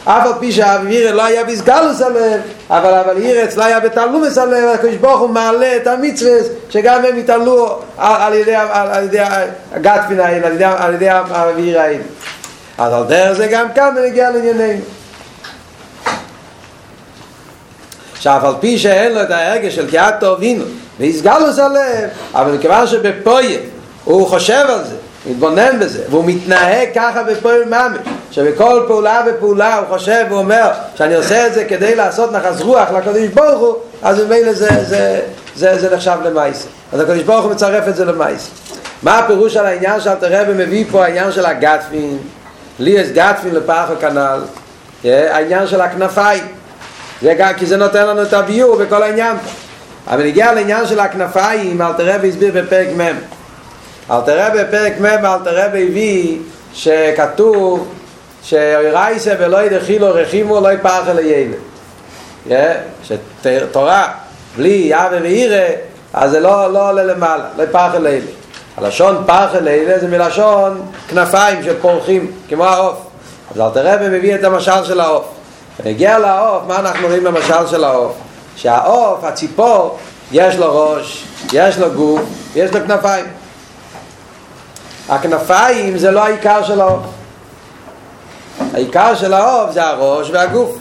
אף 0.06 0.26
על 0.26 0.34
פי 0.40 0.52
שאבי 0.52 0.88
ואירה 0.88 1.12
לא 1.12 1.26
היה 1.26 1.44
בסגלוס 1.44 2.02
הלב 2.02 2.42
אבל 2.70 2.94
אבל 2.94 3.18
אירה 3.18 3.44
אצלה 3.44 3.66
היה 3.66 3.80
בתלומס 3.80 4.38
הלב 4.38 4.70
הקדוש 4.74 4.96
ברוך 4.96 5.20
הוא 5.20 5.30
מעלה 5.30 5.76
את 5.76 5.88
המצווה 5.88 6.32
שגם 6.70 7.06
הם 7.06 7.20
יתעלו 7.20 7.80
על 7.98 8.34
ידי 8.34 9.20
הגטפין 9.74 10.20
האלה 10.20 10.48
על 10.78 10.94
ידי 10.94 11.12
אבי 11.12 11.62
ואירה 11.62 11.84
האלה 11.84 12.04
אז 12.78 12.94
על 12.94 13.04
דרך 13.04 13.32
זה 13.32 13.48
גם 13.48 13.68
כאן 13.76 13.96
נגיע 14.06 14.32
לענייננו 14.32 14.80
שאף 18.26 18.44
על 18.44 18.54
פי 18.60 18.78
שאין 18.78 19.14
לו 19.14 19.22
את 19.22 19.32
ההרגש 19.32 19.76
של 19.76 19.92
קהת 19.92 20.20
טובינו 20.20 20.64
והסגלוס 21.00 21.60
הלב 21.60 22.10
אבל 22.34 22.52
מכיוון 22.52 22.88
שבפויה 22.88 23.60
הוא 24.04 24.28
חושב 24.28 24.66
על 24.70 24.84
זה 24.84 24.96
מתבונן 25.30 25.80
בזה 25.80 26.04
והוא 26.10 26.24
מתנהג 26.26 26.88
ככה 26.96 27.24
בפועל 27.24 27.66
ממש 27.66 27.98
שבכל 28.32 28.84
פעולה 28.88 29.24
ופעולה 29.28 29.76
הוא 29.78 29.98
חושב 29.98 30.26
ואומר 30.30 30.72
שאני 30.96 31.16
עושה 31.16 31.48
את 31.48 31.54
זה 31.54 31.66
כדי 31.66 31.96
לעשות 31.96 32.32
נחס 32.32 32.62
רוח 32.62 32.92
לקדוש 32.92 33.28
ברוך 33.28 33.60
הוא 33.60 33.76
אז 34.04 34.22
ממילא 34.22 34.54
זה, 34.54 34.70
זה, 34.84 35.22
זה, 35.56 35.80
זה 35.80 35.96
נחשב 35.96 36.18
למייס. 36.26 36.68
אז 36.94 37.00
הקדוש 37.00 37.24
ברוך 37.24 37.46
הוא 37.46 37.52
מצרף 37.52 37.88
את 37.88 37.96
זה 37.96 38.06
למייס. 38.06 38.50
מה 39.04 39.20
הפירוש 39.20 39.58
על 39.58 39.66
העניין 39.66 40.02
שאלתר 40.02 40.42
רבי 40.42 40.66
מביא 40.66 40.86
פה 40.92 41.04
העניין 41.06 41.32
של 41.32 41.46
הגטפין? 41.46 42.18
לי 42.80 42.92
יש 42.92 43.08
גטפין 43.08 43.56
לפח 43.56 43.86
הכנל 43.98 44.40
העניין 45.04 45.68
של 45.68 45.82
הכנפיים 45.82 46.44
זה 47.26 47.34
גם 47.34 47.54
כי 47.54 47.66
זה 47.66 47.78
נותן 47.78 48.08
לנו 48.08 48.24
את 48.24 48.34
הביור 48.34 48.76
בכל 48.76 49.04
העניין. 49.04 49.38
אבל 50.08 50.24
נגיע 50.24 50.54
לעניין 50.54 50.88
של 50.88 51.00
הכנפיים 51.00 51.82
אלתר 51.82 52.16
רבי 52.16 52.30
הסביר 52.30 52.52
בפרק 52.56 52.88
מ' 52.98 53.20
אלתר 54.12 54.48
רבי 54.48 54.64
בפרק 54.64 54.94
מ' 55.00 55.06
אלתר 55.06 55.66
רבי 55.66 55.88
הביא 55.88 56.38
שכתוב 56.74 57.94
שאירייסה 58.44 59.34
ולא 59.40 59.64
ידחילו 59.64 60.08
רחימו 60.14 60.62
לא 60.62 60.74
יפח 60.74 61.02
אל 61.08 61.18
הילד 61.18 61.58
שתורה 63.04 64.08
בלי 64.58 64.88
יאווה 64.90 65.20
ואירה 65.22 65.68
אז 66.14 66.32
זה 66.32 66.40
לא, 66.40 66.74
לא 66.74 66.90
עולה 66.90 67.04
למעלה, 67.04 67.46
לא 67.58 67.64
יפח 67.64 67.90
אל 67.96 68.06
הילד 68.06 68.26
הלשון 68.78 69.24
פח 69.26 69.50
אל 69.56 69.68
הילד 69.68 70.00
זה 70.00 70.08
מלשון 70.08 70.82
כנפיים 71.08 71.64
שפורחים 71.64 72.32
כמו 72.50 72.66
העוף. 72.66 72.98
אז 73.56 73.62
אל 73.62 73.70
תראה 73.70 73.96
ומביא 74.02 74.36
את 74.36 74.44
המשל 74.44 74.84
של 74.84 75.00
העוף 75.00 75.35
ונגיע 75.80 76.20
לעוף, 76.20 76.64
מה 76.68 76.80
אנחנו 76.80 77.08
רואים 77.08 77.24
במשל 77.24 77.68
של 77.68 77.84
העוף? 77.84 78.14
שהעוף, 78.56 79.24
הציפור, 79.24 79.98
יש 80.32 80.56
לו 80.56 80.90
ראש, 80.90 81.26
יש 81.54 81.78
לו 81.78 81.92
גוף, 81.92 82.22
יש 82.56 82.72
לו 82.72 82.80
כנפיים. 82.88 83.26
הכנפיים 85.10 85.98
זה 85.98 86.12
לא 86.12 86.24
העיקר 86.24 86.64
של 86.64 86.82
העוף. 86.82 87.04
העיקר 88.74 89.16
של 89.16 89.34
העוף 89.34 89.72
זה 89.72 89.84
הראש 89.84 90.30
והגוף. 90.30 90.78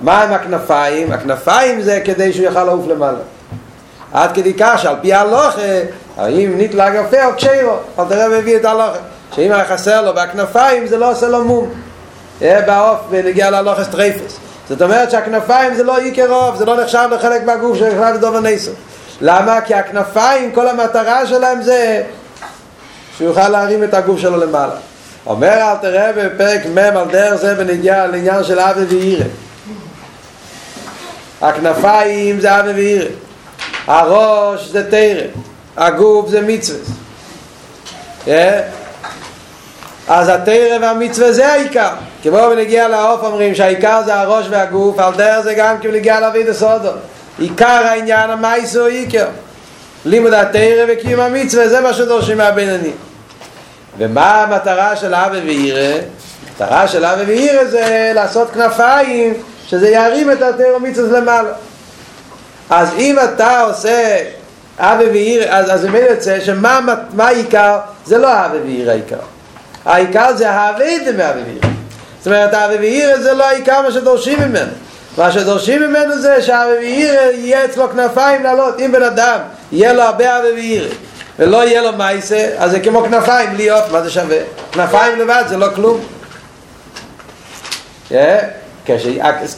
מה 0.00 0.22
עם 0.22 0.32
הכנפיים? 0.32 1.12
הכנפיים 1.12 1.82
זה 1.82 2.00
כדי 2.04 2.32
שהוא 2.32 2.44
יוכל 2.44 2.64
לעוף 2.64 2.86
למעלה. 2.88 3.18
עד 4.12 4.32
כדי 4.34 4.54
כך 4.58 4.78
שעל 4.82 4.96
פי 5.00 5.12
הלוכה 5.12 5.60
האם 6.16 6.54
נתלה 6.58 6.90
גפה 6.90 7.26
או 7.26 7.34
קשיירו 7.36 7.76
אל 7.98 8.04
תראה 8.08 8.28
מביא 8.28 8.56
את 8.56 8.64
הלוכה 8.64 8.98
שאם 9.34 9.52
היה 9.52 9.64
חסר 9.64 10.02
לו 10.02 10.14
בכנפיים 10.14 10.86
זה 10.86 10.98
לא 10.98 11.10
עושה 11.10 11.28
לו 11.28 11.44
מום 11.44 11.70
בעוף 12.66 12.98
ונגיע 13.10 13.50
להלוכה 13.50 13.84
סטרייפס 13.84 14.38
זאת 14.68 14.82
אומרת 14.82 15.10
שהכנפיים 15.10 15.74
זה 15.74 15.82
לא 15.82 15.98
עיקר 15.98 16.32
עוף 16.32 16.56
זה 16.56 16.64
לא 16.64 16.82
נחשב 16.82 17.08
לחלק 17.10 17.44
מהגוף 17.44 17.78
שנחשב 17.78 18.14
לדובר 18.14 18.40
נסו 18.40 18.70
למה? 19.20 19.60
כי 19.60 19.74
הכנפיים 19.74 20.52
כל 20.52 20.68
המטרה 20.68 21.26
שלהם 21.26 21.62
זה 21.62 22.02
שהוא 23.16 23.28
יוכל 23.28 23.48
להרים 23.48 23.84
את 23.84 23.94
הגוף 23.94 24.20
שלו 24.20 24.36
למעלה. 24.36 24.74
אומר 25.26 25.52
אל 25.52 25.76
תראה 25.76 26.12
בפרק 26.12 26.66
מ' 26.66 26.78
על 26.78 27.08
דרך 27.10 27.34
זה 27.34 27.54
ונגיע 27.58 28.06
לעניין 28.06 28.44
של 28.44 28.58
אבי 28.58 28.84
ואירה 28.84 29.26
הכנפיים 31.40 32.40
זה 32.40 32.60
אבי 32.60 32.72
ואירה 32.72 33.06
הראש 33.86 34.68
זה 34.68 34.90
תרא 34.90 35.22
הגוף 35.76 36.28
זה 36.28 36.40
מצווה 36.40 36.78
אז 40.08 40.28
התרא 40.28 40.78
והמצווה 40.80 41.32
זה 41.32 41.52
העיקר 41.52 41.90
כמו 42.22 42.38
ונגיע 42.50 42.88
לעוף 42.88 43.24
אומרים 43.24 43.54
שהעיקר 43.54 44.02
זה 44.04 44.14
הראש 44.14 44.46
והגוף 44.50 44.98
על 44.98 45.14
דרך 45.16 45.40
זה 45.40 45.54
גם 45.54 45.78
כמו 45.78 45.92
נגיע 45.92 46.20
להביא 46.20 46.46
דסודו 46.46 46.90
עיקר 47.38 47.66
העניין 47.66 48.30
המייס 48.30 48.76
הוא 48.76 48.86
עיקר 48.86 49.26
לימוד 50.04 50.34
התרא 50.34 50.84
וקיום 50.88 51.20
המצווה 51.20 51.68
זה 51.68 51.80
מה 51.80 51.94
שדורשים 51.94 52.38
מהבינונים 52.38 52.96
ומה 53.98 54.42
המטרה 54.42 54.96
של 54.96 55.14
אבי 55.14 55.38
ואירה? 55.38 56.00
המטרה 56.50 56.88
של 56.88 57.04
אבי 57.04 57.24
ואירה 57.24 57.64
זה 57.64 58.12
לעשות 58.14 58.50
כנפיים 58.50 59.34
שזה 59.66 59.88
ירים 59.88 60.30
את 60.30 60.42
התרא 60.42 60.76
ומצווה 60.76 61.20
למעלה 61.20 61.52
אז 62.70 62.88
אם 62.98 63.16
אתה 63.18 63.60
עושה 63.60 64.22
אבי 64.78 65.04
ואיר, 65.04 65.54
אז, 65.54 65.74
אז 65.74 65.86
יוצא 66.10 66.40
שמה 66.40 66.80
מה 67.12 67.26
העיקר? 67.26 67.78
זה 68.04 68.18
לא 68.18 68.46
אבי 68.46 68.58
ואיר 68.58 68.90
העיקר. 68.90 69.33
העיקר 69.84 70.36
זה 70.36 70.50
האבי 70.50 70.98
מאבי 71.16 71.40
ואיר. 71.40 71.60
זאת 72.18 72.26
אומרת, 72.26 72.54
אבי 72.54 72.76
ואיר 72.76 73.20
זה 73.20 73.32
לא 73.34 73.44
העיקר 73.44 73.82
מה 73.82 73.92
שדורשים 73.92 74.38
ממנו. 74.38 74.72
מה 75.18 75.32
שדורשים 75.32 75.82
ממנו 75.82 76.18
זה 76.18 76.42
שאבי 76.42 76.72
ואיר 76.78 77.20
יהיה 77.34 77.64
אצלו 77.64 77.90
כנפיים 77.90 78.42
לעלות. 78.42 78.80
אם 78.80 78.92
בן 78.92 79.02
אדם 79.02 79.38
יהיה 79.72 79.92
לו 79.92 80.02
הרבה 80.02 80.38
אבי 80.38 80.52
ואיר 80.52 80.88
ולא 81.38 81.64
יהיה 81.64 81.82
לו 81.82 81.92
מייסה, 81.92 82.48
אז 82.58 82.70
זה 82.70 82.80
כמו 82.80 83.02
כנפיים, 83.04 83.50
אוף, 83.70 83.92
מה 83.92 84.02
זה 84.02 84.10
שווה? 84.10 84.38
כנפיים 84.72 85.18
לבד 85.18 85.44
זה 85.48 85.56
לא 85.56 85.66
כלום. 85.74 86.00
Yeah. 88.10 88.14
כש... 88.86 89.06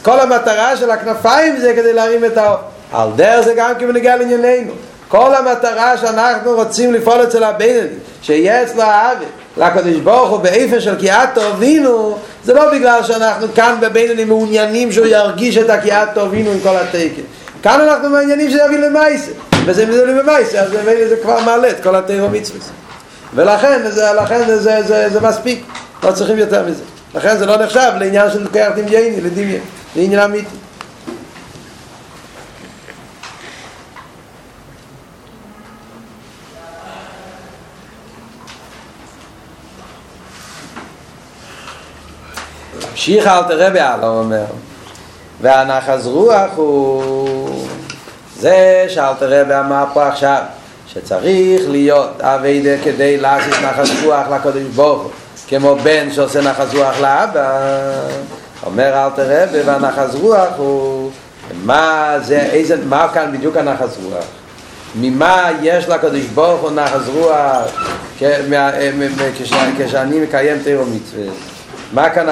כל 0.01 0.19
המטרה 0.19 0.77
של 0.77 0.91
הכנפיים 0.91 1.57
זה 1.57 1.73
כדי 1.75 1.93
להרים 1.93 2.25
את 2.25 2.37
האוף. 2.37 2.59
על 2.93 3.09
דרך 3.15 3.45
זה 3.45 3.53
גם 3.57 3.71
כאילו 3.77 3.93
נגיע 3.93 4.15
לענייננו 4.15 4.73
כל 5.07 5.35
המטרה 5.35 5.97
שאנחנו 5.97 6.51
רוצים 6.51 6.93
לפעול 6.93 7.23
אצל 7.23 7.43
הבינני 7.43 7.87
שיהיה 8.21 8.63
אצלו 8.63 8.81
האבי 8.81 9.25
לקדוש 9.57 9.95
ברוך 9.95 10.29
הוא 10.29 10.39
באיפן 10.39 10.79
של 10.79 10.95
קיאת 10.95 11.29
טובינו 11.33 12.17
זה 12.43 12.53
לא 12.53 12.71
בגלל 12.71 13.03
שאנחנו 13.03 13.47
כאן 13.55 13.75
בבינני 13.81 14.23
מעוניינים 14.23 14.91
שהוא 14.91 15.05
ירגיש 15.05 15.57
את 15.57 15.69
הקיאת 15.69 16.09
טובינו 16.13 16.51
עם 16.51 16.59
כל 16.59 16.75
התקן. 16.77 17.21
כאן 17.63 17.81
אנחנו 17.81 18.09
מעוניינים 18.09 18.51
שיביא 18.51 18.77
למייסה 18.77 19.31
וזה 19.65 19.85
מביא 19.85 19.97
למייסה 19.97 20.59
אז 20.59 20.69
זה 21.09 21.15
כבר 21.23 21.39
מעלה 21.45 21.69
את 21.69 21.83
כל 21.83 21.95
התירו 21.95 22.29
מצווה 22.29 22.59
ולכן 23.35 23.81
זה, 23.89 24.13
לכן 24.23 24.45
זה, 24.47 24.57
זה, 24.57 24.81
זה, 24.83 25.09
זה 25.09 25.21
מספיק 25.21 25.65
לא 26.03 26.11
צריכים 26.11 26.37
יותר 26.37 26.63
מזה. 26.65 26.83
לכן 27.15 27.37
זה 27.37 27.45
לא 27.45 27.57
נחשב 27.57 27.91
לעניין 27.99 28.31
של 28.31 28.43
לוקח 28.43 28.69
דמייני 28.75 29.21
לדמיין 29.21 29.61
לעניין 29.95 30.19
אמיתי 30.19 30.55
המשיך 42.91 43.27
אל 43.27 43.43
תראה 43.43 43.69
בעלה, 43.69 44.07
אומר. 44.07 44.45
והנחז 45.41 46.07
רוח 46.07 46.51
הוא 46.55 47.65
זה 48.39 48.85
שאל 48.89 49.13
תראה 49.19 49.43
ואמר 49.47 49.85
פה 49.93 50.07
עכשיו 50.07 50.41
שצריך 50.87 51.61
להיות 51.69 52.21
אביידה 52.21 52.83
כדי 52.83 53.17
לעשות 53.17 53.53
נחז 53.63 54.03
רוח 54.03 54.27
לקודש 54.35 54.63
ברוך 54.75 55.11
כמו 55.47 55.75
בן 55.83 56.11
שעושה 56.11 56.41
נחז 56.41 56.75
רוח 56.75 56.99
לאבא. 57.01 57.59
אומר 58.65 59.05
אל 59.05 59.09
תראה 59.15 59.45
והנחז 59.65 60.15
רוח 60.15 60.49
הוא 60.57 61.11
מה 61.63 62.15
זה, 62.21 62.39
איזה, 62.39 62.77
מה 62.85 63.07
כאן 63.13 63.31
בדיוק 63.33 63.57
הנחז 63.57 63.97
רוח? 64.03 64.25
ממה 64.95 65.49
יש 65.61 65.89
לקדוש 65.89 66.25
ברוך 66.33 66.61
הוא 66.61 66.71
נחז 66.71 67.09
רוח? 67.09 67.85
כשאני 69.77 70.19
מקיים 70.19 70.59
תירו 70.63 70.85
מצווה 70.85 71.56
מה 71.93 72.09
כאן 72.09 72.27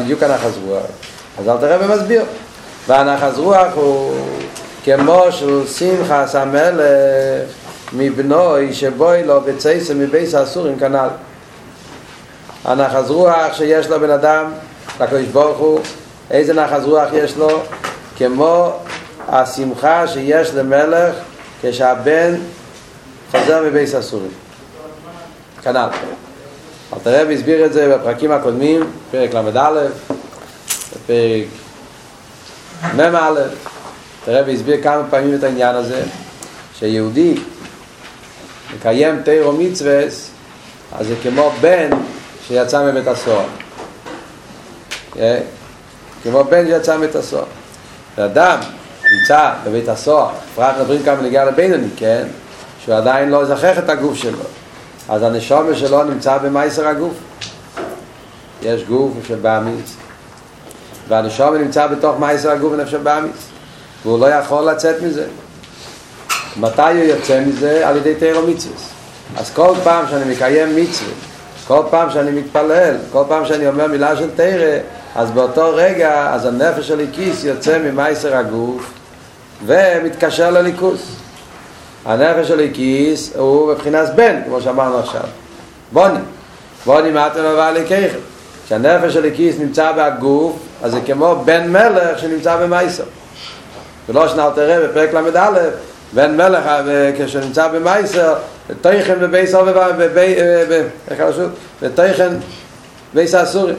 בדיוק 0.00 0.22
הנחז 0.22 0.58
רוח? 0.64 0.82
אז 1.38 1.48
אל 1.48 1.56
תראה 1.56 1.86
ומסביר. 1.86 2.24
והנחז 2.86 3.38
רוח 3.38 3.72
הוא 3.74 4.14
כמו 4.84 5.24
של 5.30 5.66
שמחס 5.66 6.34
המלך 6.34 7.48
מבנוי 7.92 8.74
שבוי 8.74 9.22
לו 9.24 9.40
בצייסה 9.40 9.94
מבייס 9.94 10.34
האסורים 10.34 10.78
כנ"ל. 10.78 11.08
הנחז 12.64 13.10
רוח 13.10 13.52
שיש 13.52 13.88
לו 13.88 14.00
בן 14.00 14.10
אדם, 14.10 14.52
לקדוש 15.00 15.26
ברוך 15.26 15.58
הוא, 15.58 15.80
איזה 16.30 16.54
נחז 16.54 16.84
רוח 16.84 17.08
יש 17.12 17.36
לו? 17.36 17.62
כמו 18.16 18.72
השמחה 19.28 20.08
שיש 20.08 20.54
למלך 20.54 21.14
כשהבן 21.62 22.34
חוזר 23.30 23.62
מבייס 23.66 23.94
האסורים. 23.94 24.30
כנ"ל. 25.62 25.88
אלתר 26.92 27.22
רבי 27.22 27.34
הסביר 27.34 27.66
את 27.66 27.72
זה 27.72 27.96
בפרקים 27.96 28.32
הקודמים, 28.32 28.90
פרק 29.10 29.34
ל"א, 29.34 29.86
בפרק 30.92 31.46
מ"א, 32.94 33.28
אלתר 33.28 34.40
רבי 34.40 34.54
הסביר 34.54 34.82
כמה 34.82 35.02
פעמים 35.10 35.34
את 35.34 35.44
העניין 35.44 35.74
הזה, 35.74 36.02
שיהודי 36.78 37.34
מקיים 38.74 39.22
תירו 39.22 39.52
מצווה, 39.52 40.04
אז 40.98 41.06
זה 41.06 41.14
כמו 41.22 41.52
בן 41.60 41.90
שיצא 42.48 42.90
מבית 42.90 43.06
הסוהר. 43.06 43.46
כמו 46.22 46.44
בן 46.44 46.66
שיצא 46.66 46.96
מבית 46.96 47.16
הסוהר. 47.16 47.44
ואדם 48.16 48.58
נמצא 49.12 49.52
בבית 49.64 49.88
הסוהר, 49.88 50.30
פרט 50.54 50.76
מדברים 50.78 51.02
כמה 51.02 51.22
נגיע 51.22 51.44
לבינוני, 51.44 51.88
כן? 51.96 52.26
שהוא 52.84 52.94
עדיין 52.94 53.28
לא 53.28 53.44
זכח 53.44 53.78
את 53.78 53.88
הגוף 53.88 54.16
שלו. 54.16 54.42
אז 55.10 55.22
הנשומה 55.22 55.74
שלו 55.74 56.02
נמצא 56.04 56.38
במייסר 56.38 56.88
הגוף. 56.88 57.14
יש 58.62 58.84
גוף 58.84 59.12
של 59.28 59.34
באמיס 59.34 59.96
והנשומה 61.08 61.58
נמצא 61.58 61.86
בתוך 61.86 62.18
מייסר 62.18 62.50
הגוף 62.50 62.72
ונפש 62.72 62.94
באמיס 62.94 63.48
והוא 64.04 64.20
לא 64.20 64.26
יכול 64.26 64.70
לצאת 64.70 65.02
מזה. 65.02 65.26
מתי 66.56 66.82
הוא 66.82 67.04
יוצא 67.04 67.40
מזה? 67.46 67.88
על 67.88 67.96
ידי 67.96 68.14
תירו 68.14 68.46
מצווה 68.46 68.76
אז 69.36 69.50
כל 69.50 69.74
פעם 69.84 70.04
שאני 70.10 70.32
מקיים 70.32 70.76
מצווה 70.76 71.12
כל 71.66 71.82
פעם 71.90 72.10
שאני 72.10 72.30
מתפלל 72.30 72.96
כל 73.12 73.22
פעם 73.28 73.46
שאני 73.46 73.68
אומר 73.68 73.86
מילה 73.86 74.16
של 74.16 74.30
תירה 74.36 74.78
אז 75.16 75.30
באותו 75.30 75.70
רגע 75.74 76.34
אז 76.34 76.46
הנפש 76.46 76.88
של 76.88 77.06
כיס 77.12 77.44
יוצא 77.44 77.78
ממייסר 77.78 78.36
הגוף 78.36 78.90
ומתקשר 79.66 80.50
לליכוס 80.50 81.00
הנפש 82.04 82.48
של 82.48 82.54
הליקיס 82.54 83.36
הוא 83.36 83.74
בבחינת 83.74 84.08
בן, 84.14 84.40
כמו 84.46 84.60
שאמרנו 84.60 84.98
עכשיו. 84.98 85.22
בוני. 85.92 86.18
בוני 86.86 87.10
מה 87.10 87.26
אתם 87.26 87.40
הבא 87.44 87.70
לקחת. 87.70 88.18
כשהנפש 88.66 89.12
של 89.12 89.18
הליקיס 89.18 89.58
נמצא 89.58 89.92
בגוף, 89.92 90.56
אז 90.82 90.92
זה 90.92 91.00
כמו 91.06 91.42
בן 91.44 91.72
מלך 91.72 92.18
שנמצא 92.18 92.56
במייסר. 92.56 93.04
ולא 94.08 94.28
שנאל 94.28 94.50
תראה 94.54 94.88
בפרק 94.88 95.14
ל"א, 95.14 95.50
בן 96.12 96.36
מלך 96.36 96.64
כשנמצא 97.18 97.68
במייסר, 97.68 98.34
תויכן 98.80 99.18
בבייס? 99.20 99.54
ותויכן 101.82 102.28
בייס 103.14 103.34
האסורים. 103.34 103.76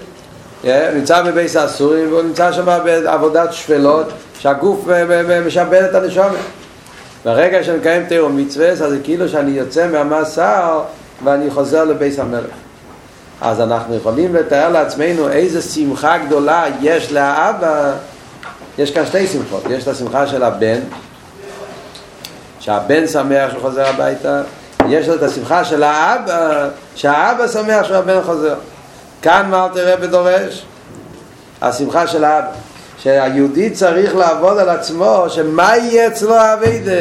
נמצא 0.64 1.22
בבייס 1.22 1.56
האסורים 1.56 2.12
והוא 2.12 2.22
נמצא 2.22 2.52
שם 2.52 2.66
בעבודת 2.66 3.54
שפלות 3.54 4.06
שהגוף 4.40 4.88
משבד 5.46 5.84
את 5.90 5.96
הנשומת. 5.96 6.38
ברגע 7.26 7.64
שמקיים 7.64 8.06
תיאור 8.06 8.30
מצווה, 8.30 8.70
אז 8.70 8.78
זה 8.78 9.00
כאילו 9.04 9.30
שאני 9.30 9.52
יוצא 9.52 9.88
מהמסר 9.88 10.84
ואני 11.24 11.52
חוזר 11.52 11.84
לבייס 11.84 12.20
המלך. 12.20 12.54
אז 13.42 13.62
אנחנו 13.62 13.96
יכולים 13.96 14.36
לתאר 14.36 14.70
לעצמנו 14.70 15.30
איזה 15.30 15.62
שמחה 15.62 16.18
גדולה 16.18 16.66
יש 16.82 17.12
לאבא. 17.12 17.94
יש 18.78 18.92
כאן 18.92 19.06
שתי 19.06 19.28
שמחות. 19.28 19.64
יש 19.70 19.84
את 19.84 19.88
השמחה 19.88 20.28
של 20.28 20.44
הבן, 20.44 20.80
שהבן 22.60 23.08
שמח 23.08 23.52
שהוא 23.52 23.62
חוזר 23.62 23.88
הביתה. 23.88 24.42
יש 24.90 25.10
את 25.10 25.24
השמחה 25.24 25.66
של 25.66 25.84
האבא, 25.84 26.70
שהאבא 26.96 27.48
שמח 27.48 27.88
שהבן 27.88 28.22
חוזר. 28.22 28.56
כאן 29.22 29.48
מה 29.50 29.68
תראה 29.74 29.98
בדורש? 29.98 30.66
השמחה 31.62 32.08
של 32.08 32.24
האבא. 32.24 32.52
שהיהודי 33.04 33.70
צריך 33.70 34.16
לעבוד 34.16 34.58
על 34.58 34.70
עצמו, 34.70 35.26
שמה 35.30 35.78
יהיה 35.78 36.08
אצלו 36.08 36.36
האביידה? 36.36 36.92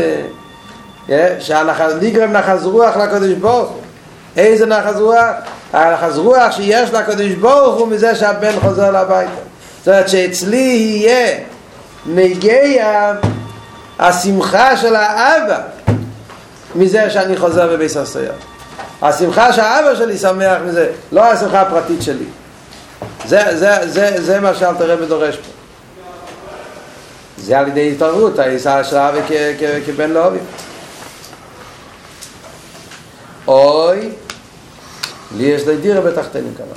שנגרם 1.39 2.33
נחז 2.33 2.67
רוח 2.67 2.97
לקדוש 2.97 3.33
ברוך 3.33 3.71
הוא. 3.71 3.81
איזה 4.37 4.67
נחז 4.67 5.01
רוח? 5.01 5.35
הנחז 5.73 6.19
רוח 6.19 6.53
שיש 6.53 6.91
לקדוש 6.91 7.33
ברוך 7.33 7.79
הוא 7.79 7.89
מזה 7.89 8.15
שהבן 8.15 8.61
חוזר 8.61 8.91
לביתה. 8.91 9.31
זאת 9.79 9.89
אומרת 9.89 10.09
שאצלי 10.09 10.57
יהיה 10.57 11.39
נגיע 12.07 13.13
השמחה 13.99 14.77
של 14.77 14.97
האבא 14.97 15.59
מזה 16.75 17.11
שאני 17.11 17.37
חוזר 17.37 17.73
בביס 17.73 17.97
הסויר. 17.97 18.33
השמחה 19.03 19.53
שהאבא 19.53 19.95
שלי 19.95 20.19
שמח 20.19 20.59
מזה, 20.67 20.87
לא 21.13 21.25
השמחה 21.25 21.61
הפרטית 21.61 22.03
שלי. 22.03 22.25
זה, 23.27 23.43
זה, 23.59 23.71
זה, 23.85 24.23
זה 24.23 24.41
מה 24.41 24.55
שאלתר 24.55 24.91
רבי 24.91 25.07
דורש 25.07 25.37
פה. 25.37 25.60
זה 27.41 27.59
על 27.59 27.69
ידי 27.69 27.93
התערבות, 27.93 28.39
הישא 28.39 28.83
של 28.83 28.97
האבא 28.97 29.21
כבן 29.87 30.11
לאובים. 30.11 30.45
אוי, 33.49 34.11
לי 35.37 35.45
יש 35.45 35.67
לי 35.67 35.77
דירה 35.77 36.01
בתחתינו 36.01 36.49
כמה. 36.57 36.77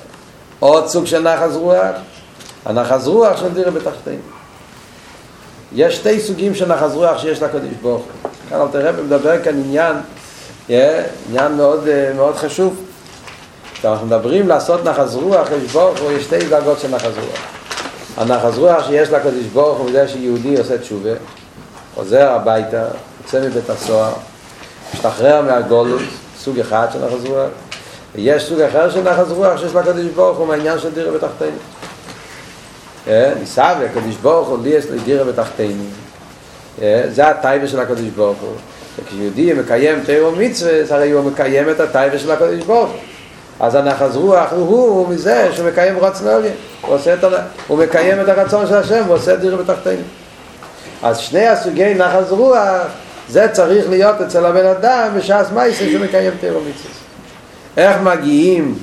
עוד 0.60 0.88
סוג 0.88 1.06
של 1.06 1.20
נחז 1.20 1.56
רוח, 1.56 1.96
הנחז 2.66 3.08
רוח 3.08 3.38
של 3.38 3.54
דירה 3.54 3.72
בתחתינו. 3.72 4.22
יש 5.76 5.96
שתי 5.96 6.20
סוגים 6.20 6.56
של 6.56 6.74
נחז 6.74 6.96
רוח 6.96 7.18
שיש 7.18 7.42
לקדוש 7.42 7.74
ברוך 7.82 8.04
הוא. 8.04 8.32
כאן 8.50 8.62
אל 8.62 8.68
תראה, 8.72 8.92
מדבר 8.92 9.44
כאן 9.44 9.54
עניין, 9.54 9.96
עניין 11.30 11.52
מאוד, 11.58 11.88
מאוד 12.16 12.36
חשוב. 12.36 12.86
כשאנחנו 13.74 14.08
מדברים 14.08 14.48
לעשות 14.48 14.84
נחז 14.84 15.16
רוח, 15.16 15.48
יש 16.12 16.24
שתי 16.24 16.48
דרגות 16.48 16.80
של 16.80 16.88
נחז 16.88 17.12
רוח. 17.18 17.53
הנחז 18.18 18.58
רוח 18.58 18.88
שיש 18.88 19.10
לקדוש 19.10 19.46
ברוך 19.54 19.78
הוא, 19.78 19.92
זה 19.92 20.08
שיהודי 20.08 20.58
עושה 20.58 20.78
תשובה, 20.78 21.10
חוזר 21.96 22.30
הביתה, 22.30 22.86
יוצא 23.24 23.48
מבית 23.48 23.70
הסוהר, 23.70 24.14
משתחרר 24.94 25.42
מהגולוס, 25.42 26.04
סוג 26.40 26.60
אחד 26.60 26.88
של 26.94 27.06
נחז 27.06 27.26
רוח, 27.26 27.50
ויש 28.16 28.44
סוג 28.44 28.62
אחר 28.62 28.90
של 28.90 29.02
נחז 29.02 29.32
רוח 29.32 29.60
שיש 29.60 29.76
לקדוש 29.76 30.06
ברוך 30.16 30.38
הוא 30.38 30.48
מהעניין 30.48 30.80
של 30.80 30.92
דירה 30.92 31.12
בתחתינו. 31.12 31.58
ניסה 33.40 33.74
והקדוש 33.80 34.16
ברוך 34.16 34.48
הוא 34.48 34.64
לי 34.64 34.70
יש 34.70 34.86
לי 34.86 35.00
דירה 35.00 35.24
בתחתינו. 35.24 35.84
זה 37.10 37.28
הטייבה 37.28 37.68
של 37.68 37.80
הקדוש 37.80 38.08
ברוך 38.16 38.38
הוא. 38.42 38.54
וכשיהודי 39.00 39.54
מקיים 39.54 40.04
תיאור 40.06 40.36
מצווה, 40.38 40.72
הרי 40.90 41.12
הוא 41.12 41.32
מקיים 41.32 41.70
את 41.70 41.80
הטייבה 41.80 42.20
של 42.20 42.32
הקדוש 42.32 42.64
ברוך 42.66 42.90
הוא. 42.90 43.00
אז 43.60 43.76
הנחז 43.76 44.16
רוח 44.16 44.52
הוא, 44.52 44.68
הוא 44.68 45.08
מזה 45.08 45.50
שהוא 45.54 45.68
מקיים 45.68 46.00
רצון 46.00 46.28
אליה. 46.28 46.52
הוא, 46.82 46.98
את, 47.14 47.24
הוא 47.68 47.78
מקיים 47.78 48.22
את 48.22 48.30
הרצון 48.30 48.68
של 48.68 48.76
השם, 48.76 49.04
הוא 49.08 49.16
עושה 49.16 49.36
דירה 49.36 49.58
בתחתינו. 49.58 50.04
אז 51.04 51.18
שני 51.18 51.48
הסוגי 51.48 51.94
נחז 51.94 52.32
רוח, 52.32 52.58
זה 53.30 53.48
צריך 53.52 53.90
להיות 53.90 54.22
אצל 54.22 54.46
הבן 54.46 54.66
אדם 54.66 55.10
בשעס 55.18 55.52
מייסר 55.52 55.86
שמקיים 55.86 56.32
תיאור 56.40 56.62
מצווה. 56.62 56.92
איך 57.78 57.98
מגיעים 58.02 58.76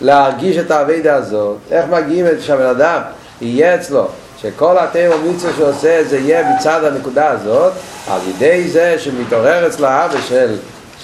להרגיש 0.00 0.56
את 0.56 0.70
האבידה 0.70 1.14
הזאת? 1.14 1.56
איך 1.70 1.84
מגיעים 1.90 2.26
את 2.26 2.42
שהבן 2.42 2.66
אדם 2.66 3.00
יהיה 3.40 3.74
אצלו 3.74 4.08
שכל 4.42 4.78
התיאור 4.78 5.16
מצווה 5.24 5.52
שעושה 5.56 6.04
זה 6.04 6.18
יהיה 6.18 6.56
מצד 6.56 6.84
הנקודה 6.84 7.28
הזאת 7.30 7.72
על 8.10 8.20
ידי 8.28 8.68
זה 8.68 8.94
שמתעורר 8.98 9.66
אצלו 9.66 9.88
אבא 9.88 10.20
של 10.28 10.56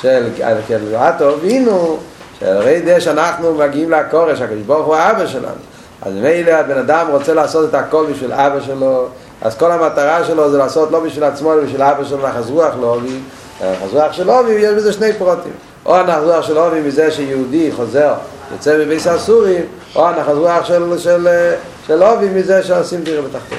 של 0.02 0.28
כלבתו 0.66 1.34
אבינו 1.34 1.98
שהרי 2.40 2.82
זה 2.84 3.00
שאנחנו 3.00 3.54
מגיעים 3.54 3.90
לקורש 3.90 4.40
הקדוש 4.40 4.62
ברוך 4.62 4.86
הוא 4.86 4.94
האבא 4.96 5.26
שלנו. 5.26 5.54
אז 6.02 6.12
מילא 6.14 6.50
הבן 6.50 6.78
אדם 6.78 7.06
רוצה 7.10 7.34
לעשות 7.34 7.68
את 7.68 7.74
הכל 7.74 8.06
בשביל 8.12 8.32
אבא 8.32 8.60
שלו 8.60 9.06
אז 9.42 9.56
כל 9.56 9.70
המטרה 9.72 10.24
שלו 10.24 10.50
זה 10.50 10.58
לעשות 10.58 10.90
לא 10.90 11.00
בשביל 11.00 11.24
עצמו 11.24 11.52
אלא 11.52 11.62
בשביל 11.62 11.82
אבא 11.82 12.04
שלו 12.04 12.28
נחז 12.28 12.50
רוח 12.50 12.74
לא 12.80 12.94
אבי 12.96 13.18
נחז 13.60 13.94
רוח 13.94 14.12
של 14.12 14.30
אבי 14.30 14.52
יש 14.52 14.74
בזה 14.74 14.92
שני 14.92 15.12
פרוטים. 15.12 15.52
או 15.86 15.96
הנחז 15.96 16.24
רוח 16.24 16.46
של 16.46 16.58
אבי 16.58 16.80
מזה 16.80 17.10
שיהודי 17.10 17.70
חוזר 17.76 18.14
יוצא 18.52 18.78
מביס 18.78 19.06
הסורים 19.06 19.62
או 19.96 20.08
הנחז 20.08 20.36
רוח 20.36 20.64
של, 20.64 20.98
של, 20.98 21.28
של 21.86 22.02
אבי 22.02 22.28
מזה 22.28 22.62
שעושים 22.62 23.02
דירה 23.02 23.22
בתחתון 23.22 23.56